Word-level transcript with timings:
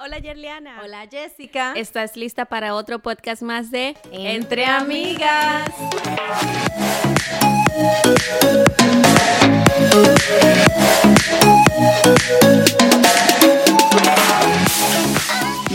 Hola 0.00 0.18
Yerliana. 0.18 0.80
Hola 0.84 1.08
Jessica. 1.10 1.72
¿Estás 1.74 2.16
lista 2.16 2.44
para 2.44 2.76
otro 2.76 3.00
podcast 3.00 3.42
más 3.42 3.72
de 3.72 3.96
Entre 4.12 4.64
Amigas? 4.64 5.68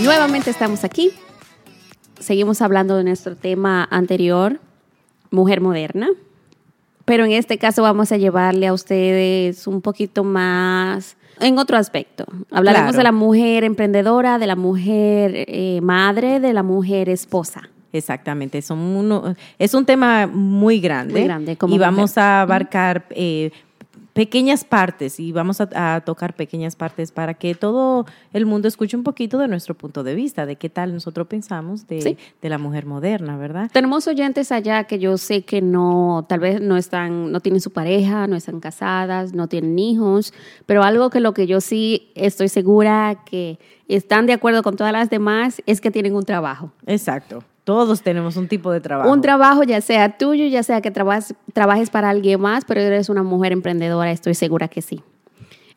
Nuevamente 0.02 0.52
estamos 0.52 0.86
aquí. 0.86 1.12
Seguimos 2.18 2.62
hablando 2.62 2.96
de 2.96 3.04
nuestro 3.04 3.36
tema 3.36 3.86
anterior, 3.92 4.62
mujer 5.32 5.60
moderna. 5.60 6.08
Pero 7.06 7.26
en 7.26 7.32
este 7.34 7.58
caso 7.58 7.82
vamos 7.84 8.12
a 8.12 8.18
llevarle 8.18 8.68
a 8.68 8.74
ustedes 8.74 9.68
un 9.68 9.82
poquito 9.82 10.24
más 10.24 11.18
en 11.40 11.58
otro 11.58 11.78
aspecto. 11.78 12.26
Hablaremos 12.52 12.92
Claro. 12.92 12.98
de 12.98 13.04
la 13.04 13.12
mujer 13.12 13.64
emprendedora, 13.64 14.40
de 14.40 14.48
la 14.48 14.56
mujer 14.56 15.32
eh, 15.36 15.80
madre, 15.82 16.40
de 16.40 16.54
la 16.54 16.64
mujer 16.64 17.10
esposa. 17.10 17.70
Exactamente, 17.92 18.62
son 18.64 18.80
uno, 18.80 19.36
es 19.60 19.74
un 19.76 19.86
tema 19.86 20.26
muy 20.26 20.80
grande, 20.80 21.14
Muy 21.14 21.24
grande, 21.26 21.58
como 21.58 21.76
y 21.76 21.78
vamos 21.78 22.18
a 22.18 22.42
abarcar 22.42 23.06
eh, 23.12 23.52
pequeñas 24.14 24.64
partes 24.64 25.20
y 25.20 25.32
vamos 25.32 25.60
a, 25.60 25.96
a 25.96 26.02
tocar 26.02 26.36
pequeñas 26.36 26.76
partes 26.76 27.12
para 27.12 27.34
que 27.34 27.56
todo 27.56 28.06
el 28.32 28.46
mundo 28.46 28.68
escuche 28.68 28.96
un 28.96 29.04
poquito 29.04 29.40
de 29.40 29.48
nuestro 29.48 29.74
punto 29.76 30.04
de 30.04 30.14
vista, 30.14 30.46
de 30.46 30.56
qué 30.56 30.70
tal 30.70 30.94
nosotros 30.94 31.28
pensamos 31.28 31.88
de, 31.88 32.02
Sí. 32.02 32.18
de 32.42 32.50
la 32.50 32.58
mujer 32.60 32.86
moderna, 32.86 33.38
¿verdad? 33.38 33.72
Tenemos 33.74 34.08
oyentes 34.08 34.52
allá 34.52 34.84
que 34.84 35.00
yo 35.00 35.18
sé 35.18 35.42
que 35.44 35.62
no, 35.62 36.26
tal 36.30 36.40
vez 36.42 36.62
no 36.62 36.78
están, 36.78 37.32
no 37.32 37.40
tienen 37.40 37.60
su 37.62 37.72
pareja, 37.72 38.28
no 38.28 38.36
están 38.36 38.60
casadas, 38.60 39.34
no 39.34 39.48
tienen 39.48 39.80
hijos, 39.80 40.34
pero 40.68 40.84
algo 40.84 41.10
que 41.10 41.20
lo 41.20 41.34
que 41.34 41.48
yo 41.48 41.60
sí 41.60 42.12
estoy 42.14 42.50
segura 42.50 43.24
que 43.26 43.58
están 43.88 44.26
de 44.28 44.34
acuerdo 44.34 44.62
con 44.64 44.76
todas 44.76 44.94
las 44.94 45.10
demás 45.10 45.62
es 45.66 45.82
que 45.82 45.90
tienen 45.92 46.16
un 46.16 46.24
trabajo. 46.24 46.72
Exacto, 46.86 47.44
todos 47.64 48.02
tenemos 48.02 48.36
un 48.38 48.48
tipo 48.48 48.72
de 48.72 48.82
trabajo. 48.82 49.12
Un 49.12 49.22
trabajo 49.22 49.64
ya 49.64 49.80
sea 49.82 50.18
tuyo, 50.18 50.46
ya 50.48 50.64
sea 50.64 50.82
que 50.82 50.92
trabajes, 50.92 51.36
para 51.92 52.10
alguien 52.10 52.42
más, 52.42 52.66
pero 52.66 52.82
eres 52.82 53.10
una 53.10 53.24
mujer 53.24 53.52
emprendedora, 53.54 54.12
estoy 54.12 54.34
segura 54.36 54.68
que 54.68 54.82
sí. 54.82 55.02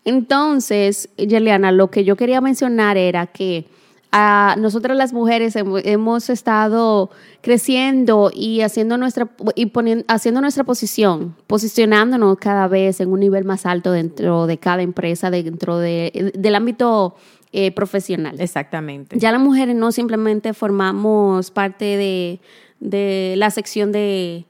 Entonces, 0.04 1.08
Yeliana, 1.16 1.72
lo 1.72 1.90
que 1.90 2.04
yo 2.04 2.16
quería 2.16 2.40
mencionar 2.40 2.96
era 2.96 3.26
que 3.26 3.66
ah, 4.12 4.54
nosotras 4.58 4.96
las 4.96 5.12
mujeres 5.12 5.56
hemo- 5.56 5.80
hemos 5.84 6.30
estado 6.30 7.10
creciendo 7.42 8.30
y 8.32 8.60
haciendo 8.60 8.98
nuestra 8.98 9.28
y 9.56 9.66
poniendo, 9.66 10.04
haciendo 10.08 10.40
nuestra 10.40 10.62
posición, 10.64 11.34
posicionándonos 11.48 12.38
cada 12.38 12.68
vez 12.68 13.00
en 13.00 13.10
un 13.12 13.18
nivel 13.20 13.44
más 13.44 13.66
alto 13.66 13.90
dentro 13.90 14.46
de 14.46 14.58
cada 14.58 14.82
empresa, 14.82 15.30
dentro 15.30 15.78
de- 15.78 16.32
del 16.36 16.54
ámbito 16.54 17.16
eh, 17.52 17.72
profesional. 17.72 18.40
Exactamente. 18.40 19.18
Ya 19.18 19.32
las 19.32 19.40
mujeres 19.40 19.74
no 19.74 19.92
simplemente 19.92 20.52
formamos 20.52 21.50
parte 21.50 21.84
de, 21.84 22.40
de 22.80 23.34
la 23.36 23.50
sección 23.50 23.92
de, 23.92 24.44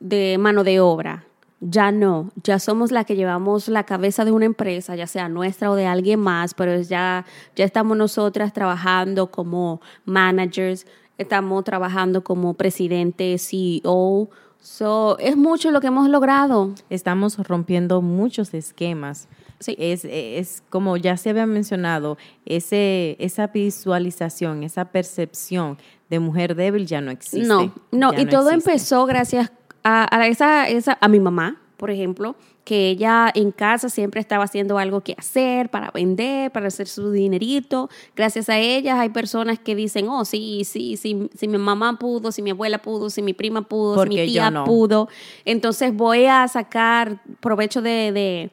de 0.00 0.36
mano 0.38 0.64
de 0.64 0.80
obra. 0.80 1.24
Ya 1.60 1.92
no, 1.92 2.32
ya 2.42 2.58
somos 2.58 2.90
la 2.90 3.04
que 3.04 3.14
llevamos 3.14 3.68
la 3.68 3.84
cabeza 3.84 4.24
de 4.24 4.32
una 4.32 4.46
empresa, 4.46 4.96
ya 4.96 5.06
sea 5.06 5.28
nuestra 5.28 5.70
o 5.70 5.76
de 5.76 5.86
alguien 5.86 6.18
más, 6.18 6.54
pero 6.54 6.80
ya, 6.80 7.24
ya 7.54 7.64
estamos 7.64 7.96
nosotras 7.96 8.52
trabajando 8.52 9.30
como 9.30 9.80
managers, 10.04 10.86
estamos 11.18 11.62
trabajando 11.62 12.24
como 12.24 12.54
presidente, 12.54 13.38
CEO. 13.38 14.28
So, 14.60 15.16
es 15.18 15.36
mucho 15.36 15.70
lo 15.70 15.80
que 15.80 15.86
hemos 15.86 16.08
logrado. 16.08 16.74
Estamos 16.90 17.38
rompiendo 17.38 18.02
muchos 18.02 18.54
esquemas. 18.54 19.28
Sí. 19.62 19.76
Es, 19.78 20.04
es 20.04 20.62
como 20.68 20.96
ya 20.96 21.16
se 21.16 21.30
había 21.30 21.46
mencionado, 21.46 22.18
ese, 22.44 23.16
esa 23.18 23.46
visualización, 23.46 24.62
esa 24.64 24.86
percepción 24.86 25.78
de 26.10 26.18
mujer 26.18 26.54
débil 26.54 26.86
ya 26.86 27.00
no 27.00 27.10
existe. 27.10 27.46
No, 27.46 27.72
no, 27.90 28.12
y 28.12 28.26
todo 28.26 28.50
existe. 28.50 28.70
empezó 28.70 29.06
gracias 29.06 29.50
a, 29.82 30.14
a 30.14 30.26
esa, 30.26 30.68
esa, 30.68 30.98
a 31.00 31.08
mi 31.08 31.20
mamá, 31.20 31.60
por 31.76 31.90
ejemplo, 31.90 32.36
que 32.64 32.90
ella 32.90 33.30
en 33.34 33.50
casa 33.50 33.88
siempre 33.88 34.20
estaba 34.20 34.44
haciendo 34.44 34.78
algo 34.78 35.00
que 35.00 35.14
hacer 35.18 35.68
para 35.68 35.90
vender, 35.90 36.52
para 36.52 36.68
hacer 36.68 36.86
su 36.86 37.10
dinerito. 37.10 37.90
Gracias 38.14 38.48
a 38.48 38.58
ellas 38.58 38.98
hay 39.00 39.08
personas 39.08 39.58
que 39.58 39.74
dicen, 39.74 40.08
oh, 40.08 40.24
sí, 40.24 40.62
sí, 40.64 40.96
sí, 40.96 41.28
si 41.34 41.48
mi 41.48 41.58
mamá 41.58 41.98
pudo, 41.98 42.30
si 42.30 42.40
mi 42.40 42.50
abuela 42.50 42.78
pudo, 42.80 43.10
si 43.10 43.20
mi 43.22 43.32
prima 43.32 43.62
pudo, 43.62 44.02
si 44.04 44.08
mi 44.08 44.26
tía 44.26 44.50
no. 44.50 44.64
pudo. 44.64 45.08
Entonces 45.44 45.94
voy 45.94 46.26
a 46.26 46.46
sacar 46.46 47.20
provecho 47.40 47.82
de, 47.82 48.12
de, 48.12 48.50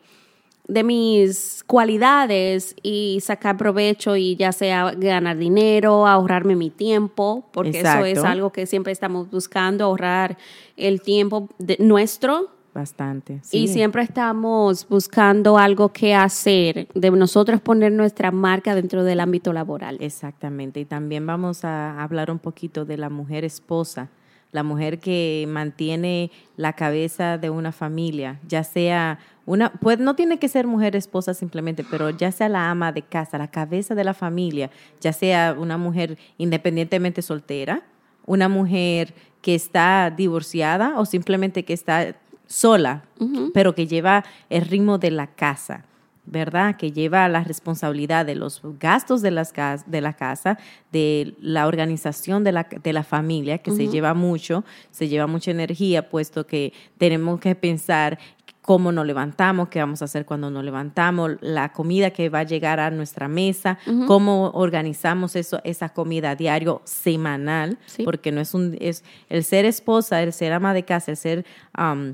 de 0.69 0.83
mis 0.83 1.63
cualidades 1.65 2.75
y 2.83 3.19
sacar 3.21 3.57
provecho 3.57 4.15
y 4.15 4.35
ya 4.35 4.51
sea 4.51 4.91
ganar 4.95 5.37
dinero, 5.37 6.05
ahorrarme 6.07 6.55
mi 6.55 6.69
tiempo, 6.69 7.43
porque 7.51 7.81
eso 7.81 8.05
es 8.05 8.19
algo 8.23 8.51
que 8.51 8.65
siempre 8.67 8.93
estamos 8.93 9.29
buscando, 9.31 9.83
ahorrar 9.85 10.37
el 10.77 11.01
tiempo 11.01 11.49
de- 11.57 11.77
nuestro. 11.79 12.49
Bastante. 12.71 13.41
Y 13.51 13.67
siempre 13.67 14.03
estamos 14.03 14.87
buscando 14.87 15.57
algo 15.57 15.89
que 15.89 16.13
hacer, 16.13 16.87
de 16.93 17.09
nosotros 17.09 17.59
poner 17.61 17.91
nuestra 17.91 18.29
marca 18.31 18.75
dentro 18.75 19.03
del 19.03 19.19
ámbito 19.21 19.51
laboral. 19.53 19.97
Exactamente. 19.99 20.79
Y 20.79 20.85
también 20.85 21.25
vamos 21.25 21.65
a 21.65 22.01
hablar 22.01 22.29
un 22.29 22.37
poquito 22.37 22.85
de 22.85 22.97
la 22.97 23.09
mujer 23.09 23.43
esposa, 23.43 24.09
la 24.51 24.63
mujer 24.63 24.99
que 24.99 25.45
mantiene 25.47 26.31
la 26.57 26.73
cabeza 26.73 27.37
de 27.37 27.49
una 27.49 27.71
familia, 27.71 28.39
ya 28.47 28.63
sea 28.63 29.19
una, 29.45 29.71
pues 29.73 29.99
no 29.99 30.15
tiene 30.15 30.37
que 30.37 30.47
ser 30.47 30.67
mujer 30.67 30.95
esposa 30.95 31.33
simplemente, 31.33 31.83
pero 31.89 32.09
ya 32.09 32.31
sea 32.31 32.49
la 32.49 32.69
ama 32.69 32.91
de 32.91 33.01
casa, 33.01 33.37
la 33.37 33.49
cabeza 33.49 33.95
de 33.95 34.03
la 34.03 34.13
familia, 34.13 34.69
ya 35.01 35.13
sea 35.13 35.55
una 35.57 35.77
mujer 35.77 36.17
independientemente 36.37 37.21
soltera, 37.21 37.83
una 38.25 38.47
mujer 38.47 39.13
que 39.41 39.55
está 39.55 40.13
divorciada 40.15 40.99
o 40.99 41.05
simplemente 41.05 41.65
que 41.65 41.73
está 41.73 42.15
sola, 42.45 43.03
pero 43.53 43.75
que 43.75 43.87
lleva 43.87 44.23
el 44.49 44.65
ritmo 44.65 44.97
de 44.97 45.11
la 45.11 45.27
casa. 45.27 45.85
¿Verdad? 46.31 46.75
Que 46.77 46.91
lleva 46.91 47.27
la 47.27 47.43
responsabilidad 47.43 48.25
de 48.25 48.35
los 48.35 48.61
gastos 48.79 49.21
de, 49.21 49.31
las 49.31 49.53
de 49.85 50.01
la 50.01 50.13
casa, 50.13 50.57
de 50.91 51.35
la 51.41 51.67
organización 51.67 52.43
de 52.43 52.51
la, 52.51 52.67
de 52.83 52.93
la 52.93 53.03
familia, 53.03 53.57
que 53.57 53.71
se 53.71 53.87
lleva 53.87 54.13
mucho, 54.13 54.63
se 54.91 55.07
lleva 55.07 55.27
mucha 55.27 55.51
energía, 55.51 56.09
puesto 56.09 56.45
que 56.45 56.73
tenemos 56.97 57.39
que 57.39 57.55
pensar 57.55 58.19
cómo 58.61 58.91
nos 58.91 59.07
levantamos, 59.07 59.69
qué 59.69 59.79
vamos 59.79 60.03
a 60.03 60.05
hacer 60.05 60.25
cuando 60.25 60.51
nos 60.51 60.63
levantamos, 60.63 61.31
la 61.41 61.73
comida 61.73 62.11
que 62.11 62.29
va 62.29 62.39
a 62.39 62.43
llegar 62.43 62.79
a 62.79 62.91
nuestra 62.91 63.27
mesa, 63.27 63.79
cómo 64.05 64.51
organizamos 64.53 65.35
eso, 65.35 65.59
esa 65.63 65.89
comida 65.89 66.35
diario, 66.35 66.81
semanal, 66.83 67.79
Sí. 67.87 68.03
porque 68.03 68.31
no 68.31 68.41
es 68.41 68.53
un, 68.53 68.77
es 68.79 69.03
el 69.29 69.43
ser 69.43 69.65
esposa, 69.65 70.21
el 70.21 70.33
ser 70.33 70.53
ama 70.53 70.75
de 70.75 70.83
casa, 70.85 71.09
el 71.09 71.17
ser 71.17 71.45
um, 71.75 72.13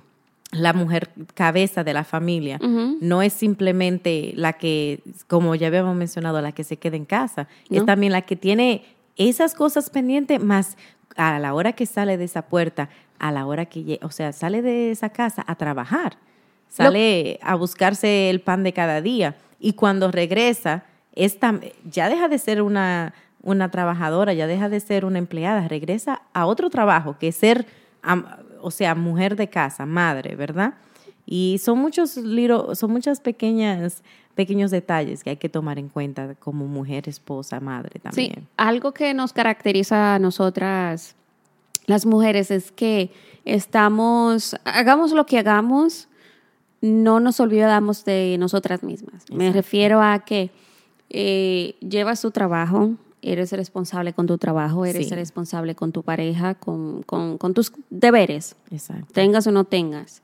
la 0.58 0.74
mujer 0.74 1.10
cabeza 1.34 1.84
de 1.84 1.94
la 1.94 2.04
familia, 2.04 2.60
no 3.02 3.22
es 3.22 3.34
simplemente 3.34 4.34
la 4.36 4.54
que, 4.54 5.02
como 5.28 5.56
ya 5.56 5.68
habíamos 5.68 5.96
mencionado, 5.96 6.42
la 6.42 6.52
que 6.52 6.64
se 6.64 6.78
queda 6.78 6.96
en 6.96 7.06
casa, 7.06 7.48
es 7.70 7.86
también 7.86 8.12
la 8.12 8.22
que 8.22 8.36
tiene 8.36 8.84
esas 9.18 9.56
cosas 9.56 9.90
pendientes, 9.90 10.44
más 10.44 10.78
a 11.16 11.40
la 11.40 11.54
hora 11.54 11.74
que 11.74 11.86
sale 11.86 12.18
de 12.18 12.26
esa 12.26 12.44
puerta, 12.44 12.90
a 13.20 13.32
la 13.32 13.46
hora 13.46 13.66
que, 13.66 14.00
o 14.02 14.12
sea, 14.12 14.34
sale 14.34 14.62
de 14.62 14.92
esa 14.92 15.10
casa 15.10 15.44
a 15.48 15.56
trabajar, 15.56 16.18
sale 16.68 17.40
a 17.42 17.56
buscarse 17.56 18.30
el 18.30 18.42
pan 18.42 18.64
de 18.64 18.74
cada 18.74 19.02
día. 19.02 19.36
Y 19.60 19.74
cuando 19.74 20.12
regresa, 20.12 20.84
ya 21.86 22.10
deja 22.10 22.28
de 22.28 22.38
ser 22.38 22.62
una, 22.62 23.14
una 23.42 23.72
trabajadora, 23.72 24.34
ya 24.34 24.48
deja 24.48 24.70
de 24.70 24.80
ser 24.80 25.06
una 25.06 25.20
empleada, 25.20 25.68
regresa 25.68 26.24
a 26.34 26.46
otro 26.46 26.70
trabajo, 26.70 27.18
que 27.18 27.30
es 27.30 27.36
ser, 27.36 27.66
o 28.66 28.72
sea, 28.72 28.96
mujer 28.96 29.36
de 29.36 29.48
casa, 29.50 29.86
madre, 29.86 30.36
¿verdad? 30.36 30.74
Y 31.26 31.60
son 31.64 31.80
muchos, 31.80 32.18
little- 32.18 32.76
son 32.76 32.92
muchas 32.92 33.20
pequeñas, 33.20 34.04
pequeños 34.34 34.72
detalles 34.72 35.24
que 35.24 35.30
hay 35.32 35.38
que 35.38 35.50
tomar 35.50 35.78
en 35.80 35.90
cuenta 35.90 36.36
como 36.36 36.66
mujer, 36.68 37.08
esposa, 37.08 37.60
madre 37.60 37.92
Sí, 37.94 38.00
también. 38.00 38.48
algo 38.58 38.92
que 38.94 39.14
nos 39.14 39.34
caracteriza 39.34 40.16
a 40.16 40.20
nosotras, 40.20 41.16
las 41.88 42.06
mujeres, 42.06 42.50
es 42.52 42.72
que 42.72 43.12
estamos, 43.46 44.56
hagamos 44.66 45.12
lo 45.12 45.26
que 45.26 45.38
hagamos, 45.40 46.08
no 46.82 47.20
nos 47.20 47.40
olvidamos 47.40 48.04
de 48.06 48.36
nosotras 48.40 48.84
mismas. 48.84 49.24
Me 49.32 49.52
refiero 49.52 50.02
a 50.02 50.20
que 50.26 50.52
eh, 51.10 51.76
llevas 51.82 52.22
tu 52.22 52.32
trabajo, 52.32 52.92
eres 53.32 53.52
responsable 53.52 54.14
con 54.14 54.28
tu 54.28 54.38
trabajo, 54.38 54.86
eres 54.86 55.08
Sí. 55.10 55.16
responsable 55.16 55.76
con 55.76 55.92
tu 55.92 56.04
pareja, 56.04 56.56
con, 56.56 57.04
con- 57.04 57.38
con 57.38 57.54
tus 57.54 57.72
deberes, 57.90 58.56
Exacto. 58.72 59.08
tengas 59.14 59.48
o 59.48 59.52
no 59.52 59.64
tengas. 59.66 60.22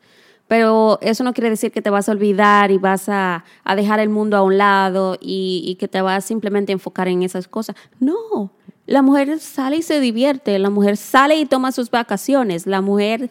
Pero 0.47 0.97
eso 1.01 1.23
no 1.23 1.33
quiere 1.33 1.49
decir 1.49 1.71
que 1.71 1.81
te 1.81 1.89
vas 1.89 2.09
a 2.09 2.11
olvidar 2.11 2.71
y 2.71 2.77
vas 2.77 3.07
a, 3.07 3.45
a 3.63 3.75
dejar 3.75 3.99
el 4.01 4.09
mundo 4.09 4.35
a 4.35 4.41
un 4.41 4.57
lado 4.57 5.17
y, 5.21 5.63
y 5.65 5.75
que 5.75 5.87
te 5.87 6.01
vas 6.01 6.25
simplemente 6.25 6.71
a 6.71 6.73
enfocar 6.73 7.07
en 7.07 7.23
esas 7.23 7.47
cosas. 7.47 7.75
No, 8.01 8.51
la 8.85 9.01
mujer 9.01 9.39
sale 9.39 9.77
y 9.77 9.81
se 9.81 10.01
divierte, 10.01 10.59
la 10.59 10.69
mujer 10.69 10.97
sale 10.97 11.37
y 11.37 11.45
toma 11.45 11.71
sus 11.71 11.89
vacaciones, 11.89 12.67
la 12.67 12.81
mujer 12.81 13.29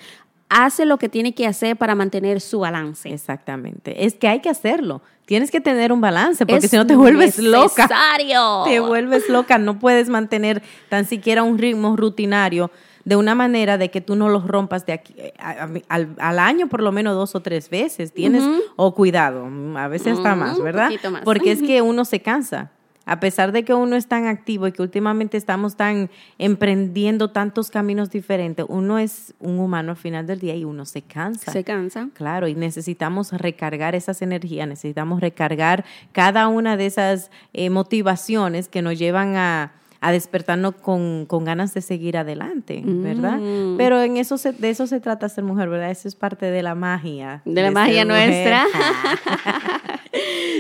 hace 0.51 0.85
lo 0.85 0.99
que 0.99 1.09
tiene 1.09 1.33
que 1.35 1.47
hacer 1.47 1.77
para 1.77 1.95
mantener 1.95 2.41
su 2.43 2.61
balance. 2.61 3.11
Exactamente. 3.13 4.05
Es 4.05 4.15
que 4.15 4.29
hay 4.29 4.41
que 4.41 4.51
hacerlo. 4.51 5.01
Tienes 5.25 5.51
que 5.51 5.61
tener 5.61 5.93
un 5.93 6.01
balance 6.01 6.45
porque 6.45 6.67
si 6.69 6.77
no 6.77 6.87
te 6.87 6.97
vuelves 6.97 7.39
loca. 7.39 7.85
necesario. 7.85 8.65
Te 8.65 8.81
vuelves 8.81 9.29
loca. 9.29 9.59
No 9.59 9.79
puedes 9.79 10.09
mantener 10.09 10.63
tan 10.89 11.07
siquiera 11.07 11.43
un 11.45 11.57
ritmo 11.57 11.97
rutinario 11.97 12.71
de 13.05 13.17
una 13.17 13.35
manera 13.35 13.79
de 13.79 13.91
que 13.91 14.01
tú 14.01 14.15
no 14.17 14.29
los 14.29 14.47
rompas 14.47 14.85
de 14.87 14.93
aquí 14.93 15.15
eh, 15.17 15.33
a- 15.39 15.53
a- 15.65 15.71
al, 15.89 16.15
al 16.19 16.39
año 16.39 16.69
por 16.69 16.83
lo 16.83 16.93
menos 16.93 17.15
dos 17.15 17.35
o 17.37 17.41
tres 17.41 17.71
veces. 17.71 18.13
Tienes, 18.13 18.43
o 18.77 18.95
cuidado, 18.95 19.49
a 19.77 19.89
veces 19.89 20.19
está 20.19 20.35
Mm, 20.35 20.39
más, 20.39 20.59
un 20.59 20.65
¿verdad? 20.65 20.87
poquito 20.89 21.11
más. 21.13 21.23
Porque 21.23 21.53
es 21.53 21.63
que 21.63 21.81
uno 21.81 22.05
se 22.05 22.21
cansa. 22.21 22.73
A 23.11 23.19
pesar 23.19 23.51
de 23.51 23.65
que 23.65 23.75
uno 23.75 23.97
es 23.97 24.07
tan 24.07 24.27
activo 24.27 24.69
y 24.69 24.73
que 24.73 24.83
últimamente 24.83 25.37
estamos 25.37 25.75
tan 25.75 26.11
emprendiendo 26.39 27.33
tantos 27.33 27.69
caminos 27.69 28.09
diferentes, 28.09 28.65
uno 28.69 29.01
es 29.01 29.35
un 29.41 29.59
humano 29.59 29.91
al 29.91 29.97
final 29.97 30.29
del 30.29 30.39
día 30.39 30.55
y 30.55 30.63
uno 30.63 30.87
se 30.87 31.03
cansa. 31.03 31.51
Se 31.51 31.65
cansa. 31.65 32.09
Claro, 32.15 32.47
y 32.47 32.55
necesitamos 32.55 33.33
recargar 33.33 33.97
esas 33.97 34.23
energías, 34.23 34.69
necesitamos 34.69 35.21
recargar 35.21 35.85
cada 36.13 36.47
una 36.47 36.77
de 36.77 36.87
esas 36.87 37.33
eh, 37.53 37.69
motivaciones 37.69 38.69
que 38.69 38.81
nos 38.81 38.97
llevan 38.97 39.35
a, 39.35 39.73
a 40.03 40.13
despertarnos 40.13 40.77
con, 40.77 41.27
con 41.27 41.45
ganas 41.45 41.75
de 41.75 41.83
seguir 41.83 42.17
adelante, 42.17 42.83
¿verdad? 42.85 43.37
Mm. 43.39 43.77
Pero 43.77 44.01
en 44.03 44.17
eso 44.17 44.39
se- 44.39 44.53
de 44.53 44.71
eso 44.71 44.87
se 44.87 44.99
trata 45.01 45.29
ser 45.29 45.45
mujer, 45.45 45.69
¿verdad? 45.69 45.91
Eso 45.91 46.09
es 46.09 46.15
parte 46.15 46.51
de 46.51 46.63
la 46.63 46.75
magia. 46.75 47.43
De 47.45 47.61
la 47.63 47.71
magia 47.71 48.05
nuestra. 48.07 48.65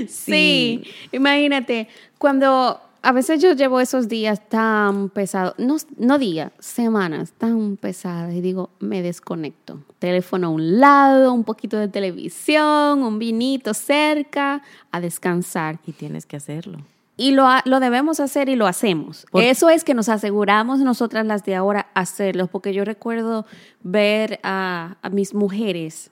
sí. 0.08 0.82
imagínate, 1.12 1.88
cuando 2.19 2.81
a 3.02 3.12
veces 3.12 3.40
yo 3.42 3.52
llevo 3.54 3.81
esos 3.81 4.08
días 4.08 4.46
tan 4.48 5.08
pesados, 5.08 5.54
no, 5.58 5.76
no 5.96 6.19
días, 6.19 6.52
semanas 6.58 7.32
tan 7.38 7.76
pesadas 7.78 8.34
y 8.34 8.40
digo, 8.42 8.69
me 8.78 9.00
desconecto. 9.02 9.81
Teléfono 9.98 10.48
a 10.48 10.50
un 10.50 10.81
lado, 10.81 11.32
un 11.32 11.44
poquito 11.44 11.78
de 11.78 11.88
televisión, 11.88 13.02
un 13.02 13.19
vinito 13.19 13.72
cerca, 13.72 14.62
a 14.92 15.00
descansar. 15.00 15.78
Y 15.87 15.92
tienes 15.92 16.26
que 16.26 16.37
hacerlo. 16.37 16.78
Y 17.20 17.32
lo, 17.32 17.46
lo 17.67 17.81
debemos 17.81 18.19
hacer 18.19 18.49
y 18.49 18.56
lo 18.56 18.67
hacemos. 18.67 19.26
Por- 19.31 19.43
Eso 19.43 19.69
es 19.69 19.84
que 19.84 19.93
nos 19.94 20.08
aseguramos 20.08 20.78
nosotras 20.81 21.26
las 21.26 21.44
de 21.44 21.55
ahora 21.55 21.88
hacerlo, 21.94 22.46
porque 22.46 22.72
yo 22.72 22.84
recuerdo 22.84 23.44
ver 23.82 24.40
a, 24.43 24.96
a 25.02 25.11
mis 25.11 25.34
mujeres, 25.34 26.11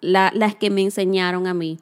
la- 0.00 0.32
las 0.34 0.54
que 0.56 0.68
me 0.70 0.82
enseñaron 0.82 1.46
a 1.46 1.54
mí, 1.54 1.78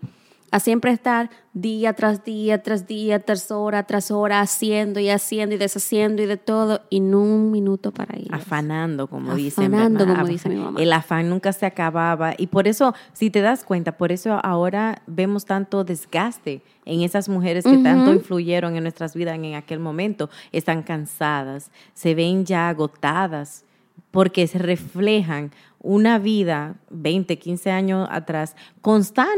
a 0.50 0.61
siempre 0.61 0.91
estar 0.91 1.31
día 1.53 1.93
tras 1.93 2.25
día, 2.25 2.62
tras 2.62 2.87
día, 2.87 3.21
tras 3.21 3.50
hora, 3.50 3.83
tras 3.85 4.11
hora, 4.11 4.41
haciendo 4.41 5.00
y 5.00 5.11
haciendo 5.11 5.55
y 5.55 5.59
deshaciendo 5.59 6.23
y 6.23 6.27
de 6.27 6.37
todo, 6.37 6.83
y 6.91 7.00
no 7.00 7.21
un 7.21 7.50
minuto 7.50 7.93
para 7.93 8.19
ir. 8.19 8.33
Afanando, 8.33 9.09
como 9.09 9.35
dicen. 9.35 9.75
Afanando, 9.75 10.06
como 10.06 10.27
dice 10.27 10.49
mi 10.49 10.56
mamá. 10.56 10.81
El 10.81 10.93
afán 10.93 11.29
nunca 11.29 11.53
se 11.53 11.67
acababa. 11.67 12.35
Y 12.39 12.47
por 12.47 12.69
eso, 12.69 12.95
si 13.12 13.31
te 13.31 13.41
das 13.41 13.65
cuenta, 13.65 13.97
por 13.97 14.12
eso 14.12 14.41
ahora 14.43 15.03
vemos 15.06 15.45
tanto 15.45 15.85
desgaste 15.85 16.62
en 16.85 17.03
esas 17.03 17.29
mujeres 17.29 17.65
que 17.65 17.79
tanto 17.79 18.12
influyeron 18.12 18.77
en 18.77 18.85
nuestras 18.85 19.15
vidas 19.15 19.35
en 19.35 19.55
aquel 19.55 19.81
momento. 19.81 20.31
Están 20.53 20.83
cansadas, 20.83 21.71
se 21.93 22.15
ven 22.15 22.47
ya 22.47 22.69
agotadas, 22.69 23.65
porque 24.11 24.47
se 24.47 24.59
reflejan 24.59 25.53
una 25.81 26.19
vida 26.19 26.77
20, 26.91 27.39
15 27.39 27.71
años 27.71 28.09
atrás, 28.11 28.56
constante. 28.81 29.29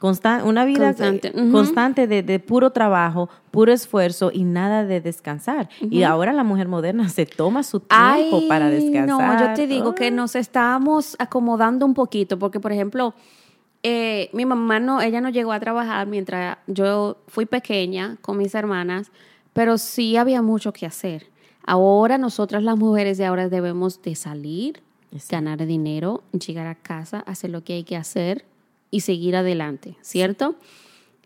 Constan- 0.00 0.44
una 0.44 0.64
vida 0.64 0.86
Constante, 0.86 1.28
eh, 1.28 1.50
constante 1.50 2.06
de, 2.06 2.22
de 2.22 2.38
puro 2.40 2.70
trabajo, 2.70 3.30
puro 3.50 3.72
esfuerzo 3.72 4.30
y 4.32 4.44
nada 4.44 4.84
de 4.84 5.00
descansar. 5.00 5.68
Y 5.80 6.02
ahora 6.02 6.32
la 6.32 6.44
mujer 6.44 6.68
moderna 6.68 7.08
se 7.08 7.26
toma 7.26 7.62
su 7.62 7.80
tiempo 7.80 7.94
Ay, 8.04 8.46
para 8.48 8.68
descansar. 8.68 9.06
No, 9.06 9.46
yo 9.46 9.54
te 9.54 9.66
digo 9.66 9.94
que 9.94 10.10
nos 10.10 10.34
estamos 10.34 11.16
acomodando 11.18 11.86
un 11.86 11.94
poquito, 11.94 12.38
porque 12.38 12.60
por 12.60 12.72
ejemplo, 12.72 13.14
eh, 13.82 14.30
mi 14.32 14.44
mamá 14.44 14.80
no, 14.80 15.00
ella 15.00 15.20
no 15.20 15.28
llegó 15.30 15.52
a 15.52 15.60
trabajar 15.60 16.06
mientras 16.06 16.58
yo 16.66 17.16
fui 17.28 17.46
pequeña 17.46 18.16
con 18.20 18.36
mis 18.36 18.54
hermanas, 18.54 19.12
pero 19.52 19.78
sí 19.78 20.16
había 20.16 20.42
mucho 20.42 20.72
que 20.72 20.86
hacer. 20.86 21.28
Ahora 21.66 22.18
nosotras 22.18 22.62
las 22.62 22.76
mujeres 22.76 23.16
de 23.16 23.26
ahora 23.26 23.48
debemos 23.48 24.02
de 24.02 24.16
salir, 24.16 24.82
ganar 25.30 25.64
dinero, 25.64 26.22
llegar 26.32 26.66
a 26.66 26.74
casa, 26.74 27.20
hacer 27.20 27.50
lo 27.50 27.62
que 27.62 27.74
hay 27.74 27.84
que 27.84 27.96
hacer 27.96 28.44
y 28.94 29.00
seguir 29.00 29.34
adelante, 29.34 29.96
¿cierto? 30.02 30.54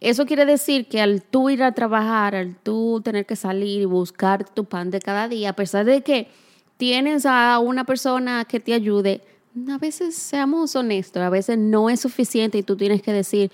Eso 0.01 0.25
quiere 0.25 0.47
decir 0.47 0.89
que 0.89 1.03
al 1.03 1.21
tú 1.21 1.51
ir 1.51 1.63
a 1.63 1.73
trabajar, 1.73 2.35
al 2.35 2.57
tú 2.57 3.03
tener 3.05 3.27
que 3.27 3.37
salir 3.37 3.83
y 3.83 3.85
buscar 3.85 4.49
tu 4.49 4.65
pan 4.65 4.91
de 4.91 5.01
cada 5.01 5.29
día, 5.29 5.51
a 5.51 5.53
pesar 5.53 5.85
de 5.85 6.01
que 6.01 6.29
tienes 6.79 7.27
a 7.27 7.59
una 7.59 7.85
persona 7.85 8.47
que 8.47 8.59
te 8.59 8.73
ayude, 8.73 9.21
a 9.69 9.77
veces 9.77 10.15
seamos 10.15 10.77
honestos, 10.77 11.23
a 11.23 11.29
veces 11.29 11.59
no 11.59 11.91
es 11.91 12.01
suficiente 12.01 12.57
y 12.57 12.63
tú 12.63 12.75
tienes 12.75 13.03
que 13.03 13.13
decir, 13.13 13.51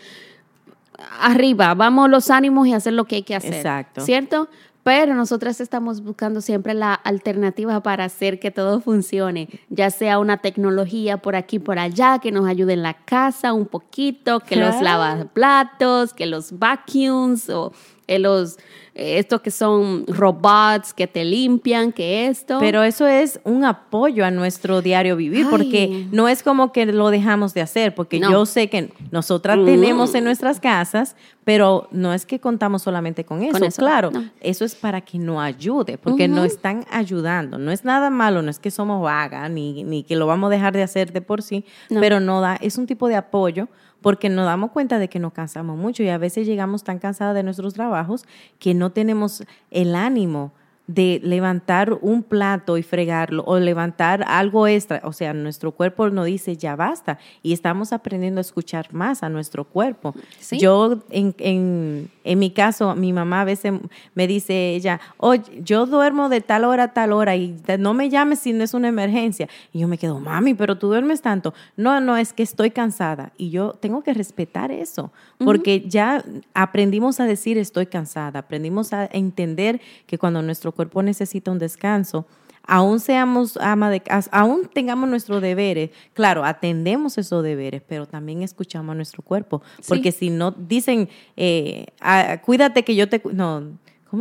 arriba, 1.18 1.74
vamos 1.74 2.08
los 2.08 2.30
ánimos 2.30 2.68
y 2.68 2.72
hacer 2.72 2.92
lo 2.92 3.06
que 3.06 3.16
hay 3.16 3.22
que 3.24 3.34
hacer. 3.34 3.54
Exacto. 3.54 4.02
¿Cierto? 4.02 4.48
Pero 4.84 5.14
nosotras 5.14 5.60
estamos 5.62 6.02
buscando 6.02 6.42
siempre 6.42 6.74
la 6.74 6.92
alternativa 6.94 7.82
para 7.82 8.04
hacer 8.04 8.38
que 8.38 8.50
todo 8.50 8.80
funcione, 8.80 9.48
ya 9.70 9.90
sea 9.90 10.18
una 10.18 10.36
tecnología 10.36 11.16
por 11.16 11.36
aquí, 11.36 11.58
por 11.58 11.78
allá, 11.78 12.18
que 12.18 12.30
nos 12.30 12.46
ayude 12.46 12.74
en 12.74 12.82
la 12.82 12.92
casa 12.94 13.54
un 13.54 13.64
poquito, 13.66 14.40
que 14.40 14.56
los 14.56 14.76
Claro. 14.76 14.84
lavaplatos, 14.84 16.12
que 16.12 16.26
los 16.26 16.58
vacuums 16.58 17.48
o 17.48 17.72
los, 18.08 18.56
eh, 18.94 19.18
estos 19.18 19.40
que 19.40 19.50
son 19.50 20.06
robots 20.06 20.92
que 20.94 21.06
te 21.06 21.24
limpian, 21.24 21.92
que 21.92 22.26
esto. 22.28 22.58
Pero 22.60 22.82
eso 22.82 23.06
es 23.06 23.40
un 23.44 23.64
apoyo 23.64 24.24
a 24.24 24.30
nuestro 24.30 24.82
diario 24.82 25.16
vivir, 25.16 25.44
Ay. 25.46 25.50
porque 25.50 26.06
no 26.12 26.28
es 26.28 26.42
como 26.42 26.72
que 26.72 26.86
lo 26.86 27.10
dejamos 27.10 27.54
de 27.54 27.60
hacer, 27.62 27.94
porque 27.94 28.20
No. 28.20 28.30
yo 28.30 28.46
sé 28.46 28.68
que 28.68 28.92
nosotras 29.10 29.58
Mm. 29.58 29.64
tenemos 29.64 30.14
en 30.14 30.24
nuestras 30.24 30.60
casas, 30.60 31.16
pero 31.44 31.88
no 31.90 32.12
es 32.14 32.24
que 32.24 32.38
contamos 32.40 32.82
solamente 32.82 33.24
con 33.24 33.42
eso. 33.42 33.64
eso, 33.64 33.82
claro, 33.82 34.10
no. 34.10 34.30
eso 34.40 34.64
es 34.64 34.74
para 34.74 35.00
que 35.00 35.18
nos 35.18 35.40
ayude, 35.42 35.98
porque 35.98 36.28
nos 36.28 36.46
están 36.46 36.84
ayudando. 36.90 37.58
No 37.58 37.70
es 37.70 37.84
nada 37.84 38.10
malo, 38.10 38.42
no 38.42 38.50
es 38.50 38.58
que 38.58 38.70
somos 38.70 39.02
vagas, 39.02 39.50
ni, 39.50 39.82
ni 39.84 40.04
que 40.04 40.16
lo 40.16 40.26
vamos 40.26 40.48
a 40.48 40.50
dejar 40.50 40.72
de 40.72 40.82
hacer 40.82 41.12
de 41.12 41.20
por 41.20 41.42
sí, 41.42 41.64
pero 41.88 42.20
no 42.20 42.40
da, 42.40 42.56
es 42.56 42.78
un 42.78 42.86
tipo 42.86 43.08
de 43.08 43.16
apoyo 43.16 43.68
porque 44.04 44.28
nos 44.28 44.44
damos 44.44 44.70
cuenta 44.70 44.98
de 44.98 45.08
que 45.08 45.18
nos 45.18 45.32
cansamos 45.32 45.78
mucho 45.78 46.02
y 46.02 46.10
a 46.10 46.18
veces 46.18 46.46
llegamos 46.46 46.84
tan 46.84 46.98
cansadas 46.98 47.34
de 47.34 47.42
nuestros 47.42 47.72
trabajos 47.72 48.26
que 48.58 48.74
no 48.74 48.92
tenemos 48.92 49.44
el 49.70 49.94
ánimo 49.94 50.52
de 50.86 51.20
levantar 51.22 51.96
un 52.02 52.22
plato 52.22 52.76
y 52.76 52.82
fregarlo 52.82 53.42
o 53.46 53.58
levantar 53.58 54.24
algo 54.26 54.66
extra. 54.66 55.00
O 55.04 55.12
sea, 55.12 55.32
nuestro 55.32 55.72
cuerpo 55.72 56.10
nos 56.10 56.26
dice 56.26 56.56
ya 56.56 56.76
basta 56.76 57.18
y 57.42 57.52
estamos 57.54 57.92
aprendiendo 57.92 58.40
a 58.40 58.42
escuchar 58.42 58.92
más 58.92 59.22
a 59.22 59.30
nuestro 59.30 59.64
cuerpo. 59.64 60.14
Sí. 60.38 60.58
Yo, 60.58 61.02
en, 61.10 61.34
en, 61.38 62.10
en 62.22 62.38
mi 62.38 62.50
caso, 62.50 62.94
mi 62.94 63.12
mamá 63.12 63.42
a 63.42 63.44
veces 63.44 63.72
me 64.14 64.26
dice 64.26 64.74
ella, 64.74 65.00
oye, 65.16 65.42
yo 65.62 65.86
duermo 65.86 66.28
de 66.28 66.42
tal 66.42 66.64
hora 66.64 66.84
a 66.84 66.92
tal 66.92 67.12
hora 67.12 67.34
y 67.34 67.56
no 67.78 67.94
me 67.94 68.10
llames 68.10 68.40
si 68.40 68.52
no 68.52 68.62
es 68.62 68.74
una 68.74 68.88
emergencia. 68.88 69.48
Y 69.72 69.80
yo 69.80 69.88
me 69.88 69.96
quedo, 69.96 70.20
mami, 70.20 70.52
pero 70.52 70.76
tú 70.76 70.88
duermes 70.88 71.22
tanto. 71.22 71.54
No, 71.76 72.00
no, 72.00 72.16
es 72.18 72.34
que 72.34 72.42
estoy 72.42 72.70
cansada. 72.70 73.32
Y 73.38 73.50
yo 73.50 73.72
tengo 73.72 74.02
que 74.02 74.12
respetar 74.12 74.70
eso, 74.70 75.12
porque 75.38 75.88
ya 75.88 76.22
aprendimos 76.52 77.20
a 77.20 77.24
decir 77.24 77.56
estoy 77.56 77.86
cansada, 77.86 78.40
aprendimos 78.40 78.92
a 78.92 79.08
entender 79.10 79.80
que 80.06 80.18
cuando 80.18 80.42
nuestro 80.42 80.73
cuerpo 80.74 81.02
necesita 81.02 81.50
un 81.50 81.58
descanso, 81.58 82.26
aún 82.66 82.98
seamos 83.00 83.56
ama 83.58 83.90
de 83.90 84.00
casa, 84.00 84.30
aún 84.32 84.68
tengamos 84.72 85.08
nuestros 85.08 85.40
deberes, 85.42 85.90
claro, 86.14 86.44
atendemos 86.44 87.18
esos 87.18 87.42
deberes, 87.42 87.82
pero 87.86 88.06
también 88.06 88.42
escuchamos 88.42 88.92
a 88.92 88.96
nuestro 88.96 89.22
cuerpo, 89.22 89.62
porque 89.88 90.12
si 90.12 90.30
no 90.30 90.50
dicen, 90.52 91.08
eh, 91.36 91.86
ah, 92.00 92.38
cuídate 92.44 92.82
que 92.82 92.94
yo 92.96 93.08
te, 93.08 93.20
cu-", 93.20 93.32
no, 93.32 93.78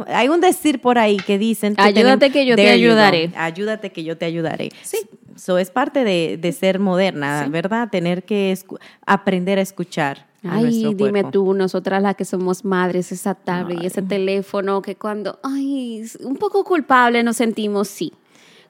hay 0.08 0.28
un 0.28 0.42
decir 0.42 0.82
por 0.82 0.98
ahí 0.98 1.18
que 1.18 1.38
dicen, 1.38 1.76
Ayúdate 1.78 1.94
tenemos- 1.94 2.34
que 2.34 2.46
yo 2.46 2.56
te 2.56 2.70
ayudaré. 2.70 3.32
ayúdate 3.36 3.92
que 3.92 4.04
yo 4.04 4.18
te 4.18 4.26
ayudaré. 4.26 4.70
Sí. 4.82 4.98
Eso 5.36 5.58
es 5.58 5.72
parte 5.72 6.04
de, 6.04 6.38
de 6.40 6.52
ser 6.52 6.80
moderna, 6.80 7.48
¿verdad? 7.50 7.90
Tener 7.90 8.24
que 8.24 8.56
aprender 9.06 9.58
a 9.58 9.62
escuchar. 9.64 10.28
Ay, 10.44 10.94
dime 10.96 11.22
cuerpo. 11.22 11.32
tú, 11.32 11.54
nosotras 11.54 12.02
las 12.02 12.16
que 12.16 12.26
somos 12.26 12.66
madres, 12.66 13.12
esa 13.12 13.34
tablet 13.34 13.82
y 13.82 13.86
ese 13.86 14.02
teléfono 14.02 14.82
que 14.82 14.96
cuando, 14.96 15.40
ay, 15.44 16.04
un 16.24 16.36
poco 16.36 16.64
culpable 16.64 17.24
nos 17.24 17.38
sentimos, 17.38 17.88
sí. 17.88 18.14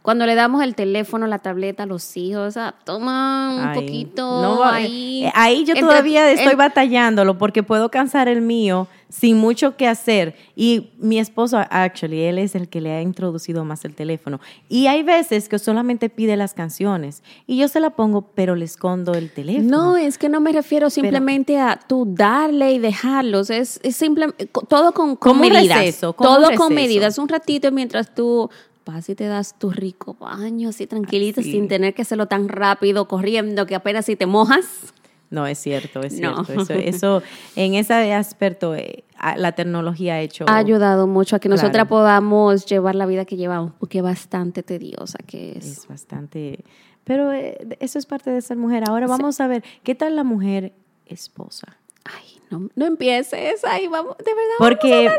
Cuando 0.04 0.26
le 0.26 0.36
damos 0.36 0.62
el 0.62 0.76
teléfono, 0.76 1.28
la 1.28 1.40
tableta 1.40 1.84
a 1.84 1.86
los 1.86 2.18
hijos, 2.18 2.58
ah, 2.58 2.76
toma 2.84 3.56
un 3.56 3.68
Ay, 3.70 3.80
poquito 3.80 4.42
no 4.42 4.62
ahí. 4.64 5.24
eh, 5.24 5.32
ahí 5.34 5.64
yo 5.64 5.72
Entre- 5.74 5.82
todavía 5.82 6.30
estoy 6.30 6.52
en- 6.52 6.58
batallándolo 6.58 7.38
porque 7.38 7.64
puedo 7.64 7.90
cansar 7.90 8.28
el 8.28 8.42
mío 8.42 8.88
sin 9.08 9.38
mucho 9.38 9.78
que 9.78 9.88
hacer. 9.88 10.36
Y 10.58 10.90
mi 10.98 11.20
esposo, 11.20 11.58
actually, 11.70 12.22
él 12.24 12.38
es 12.38 12.54
el 12.54 12.68
que 12.68 12.82
le 12.82 12.92
ha 12.92 13.02
introducido 13.02 13.64
más 13.64 13.86
el 13.86 13.96
teléfono. 13.96 14.42
Y 14.68 14.88
hay 14.88 15.04
veces 15.04 15.48
que 15.48 15.58
solamente 15.58 16.10
pide 16.10 16.36
las 16.36 16.54
canciones 16.54 17.24
y 17.48 17.56
yo 17.58 17.70
se 17.70 17.80
la 17.80 17.92
pongo, 17.92 18.24
pero 18.36 18.56
le 18.56 18.66
escondo 18.66 19.14
el 19.14 19.32
teléfono. 19.32 19.70
No, 19.70 19.96
es 19.98 20.18
que 20.18 20.28
no 20.28 20.42
me 20.42 20.52
refiero 20.52 20.90
simplemente 20.90 21.58
a 21.60 21.80
tú 21.88 22.06
darle 22.10 22.74
y 22.74 22.80
dejarlos, 22.80 23.50
es, 23.50 23.80
es 23.84 23.96
simple, 23.96 24.28
todo 24.68 24.92
con, 24.94 25.16
con 25.16 25.40
medidas. 25.40 25.78
receso, 25.78 26.12
todo 26.12 26.50
con 26.58 26.74
medidas, 26.74 27.18
un 27.20 27.30
ratito 27.30 27.72
mientras 27.72 28.14
tú 28.14 28.50
vas 28.86 29.08
y 29.10 29.16
te 29.16 29.25
das 29.28 29.58
tu 29.58 29.70
rico 29.70 30.16
baño 30.20 30.70
así 30.70 30.88
tranquilito, 30.88 31.42
Así. 31.42 31.52
sin 31.52 31.68
tener 31.68 31.94
que 31.94 32.02
hacerlo 32.04 32.28
tan 32.28 32.50
rápido, 32.50 33.08
corriendo, 33.08 33.66
que 33.66 33.75
apenas 33.75 34.06
si 34.06 34.16
te 34.16 34.25
mojas. 34.25 34.94
No, 35.30 35.48
es 35.48 35.58
cierto, 35.58 36.02
es 36.02 36.20
No. 36.20 36.46
cierto. 36.46 36.62
Eso, 36.62 36.74
eso, 36.74 37.24
en 37.56 37.74
ese 37.74 38.13
aspecto, 38.13 38.75
eh, 38.75 39.04
la 39.38 39.54
tecnología 39.54 40.16
ha 40.16 40.20
hecho... 40.22 40.46
Ha 40.48 40.58
ayudado 40.58 41.08
mucho 41.08 41.36
a 41.36 41.40
que 41.40 41.50
nosotras 41.50 41.72
Claro. 41.72 41.88
podamos 41.90 42.66
llevar 42.68 42.94
la 42.94 43.06
vida 43.08 43.25
que 43.25 43.36
llevamos, 43.36 43.74
porque 43.80 43.98
es 44.00 44.04
bastante 44.04 44.62
tediosa 44.62 45.18
que 45.25 45.58
es. 45.58 45.66
Es 45.66 45.88
bastante... 45.88 46.63
Pero 47.04 47.34
eh, 47.34 47.58
eso 47.80 47.98
es 48.00 48.06
parte 48.06 48.30
de 48.30 48.42
ser 48.42 48.58
mujer. 48.58 48.84
Ahora 48.88 49.08
vamos 49.08 49.40
a 49.42 49.48
ver, 49.48 49.63
¿qué 49.84 49.96
tal 49.96 50.16
la 50.16 50.24
mujer 50.24 50.74
esposa? 51.08 51.78
Ay, 52.06 52.33
no, 52.54 52.70
no 52.76 52.86
empieces, 52.86 53.64
ay, 53.66 53.88
vamos, 53.88 54.16
de 54.18 54.34
verdad. 54.34 54.56
Porque 54.60 55.12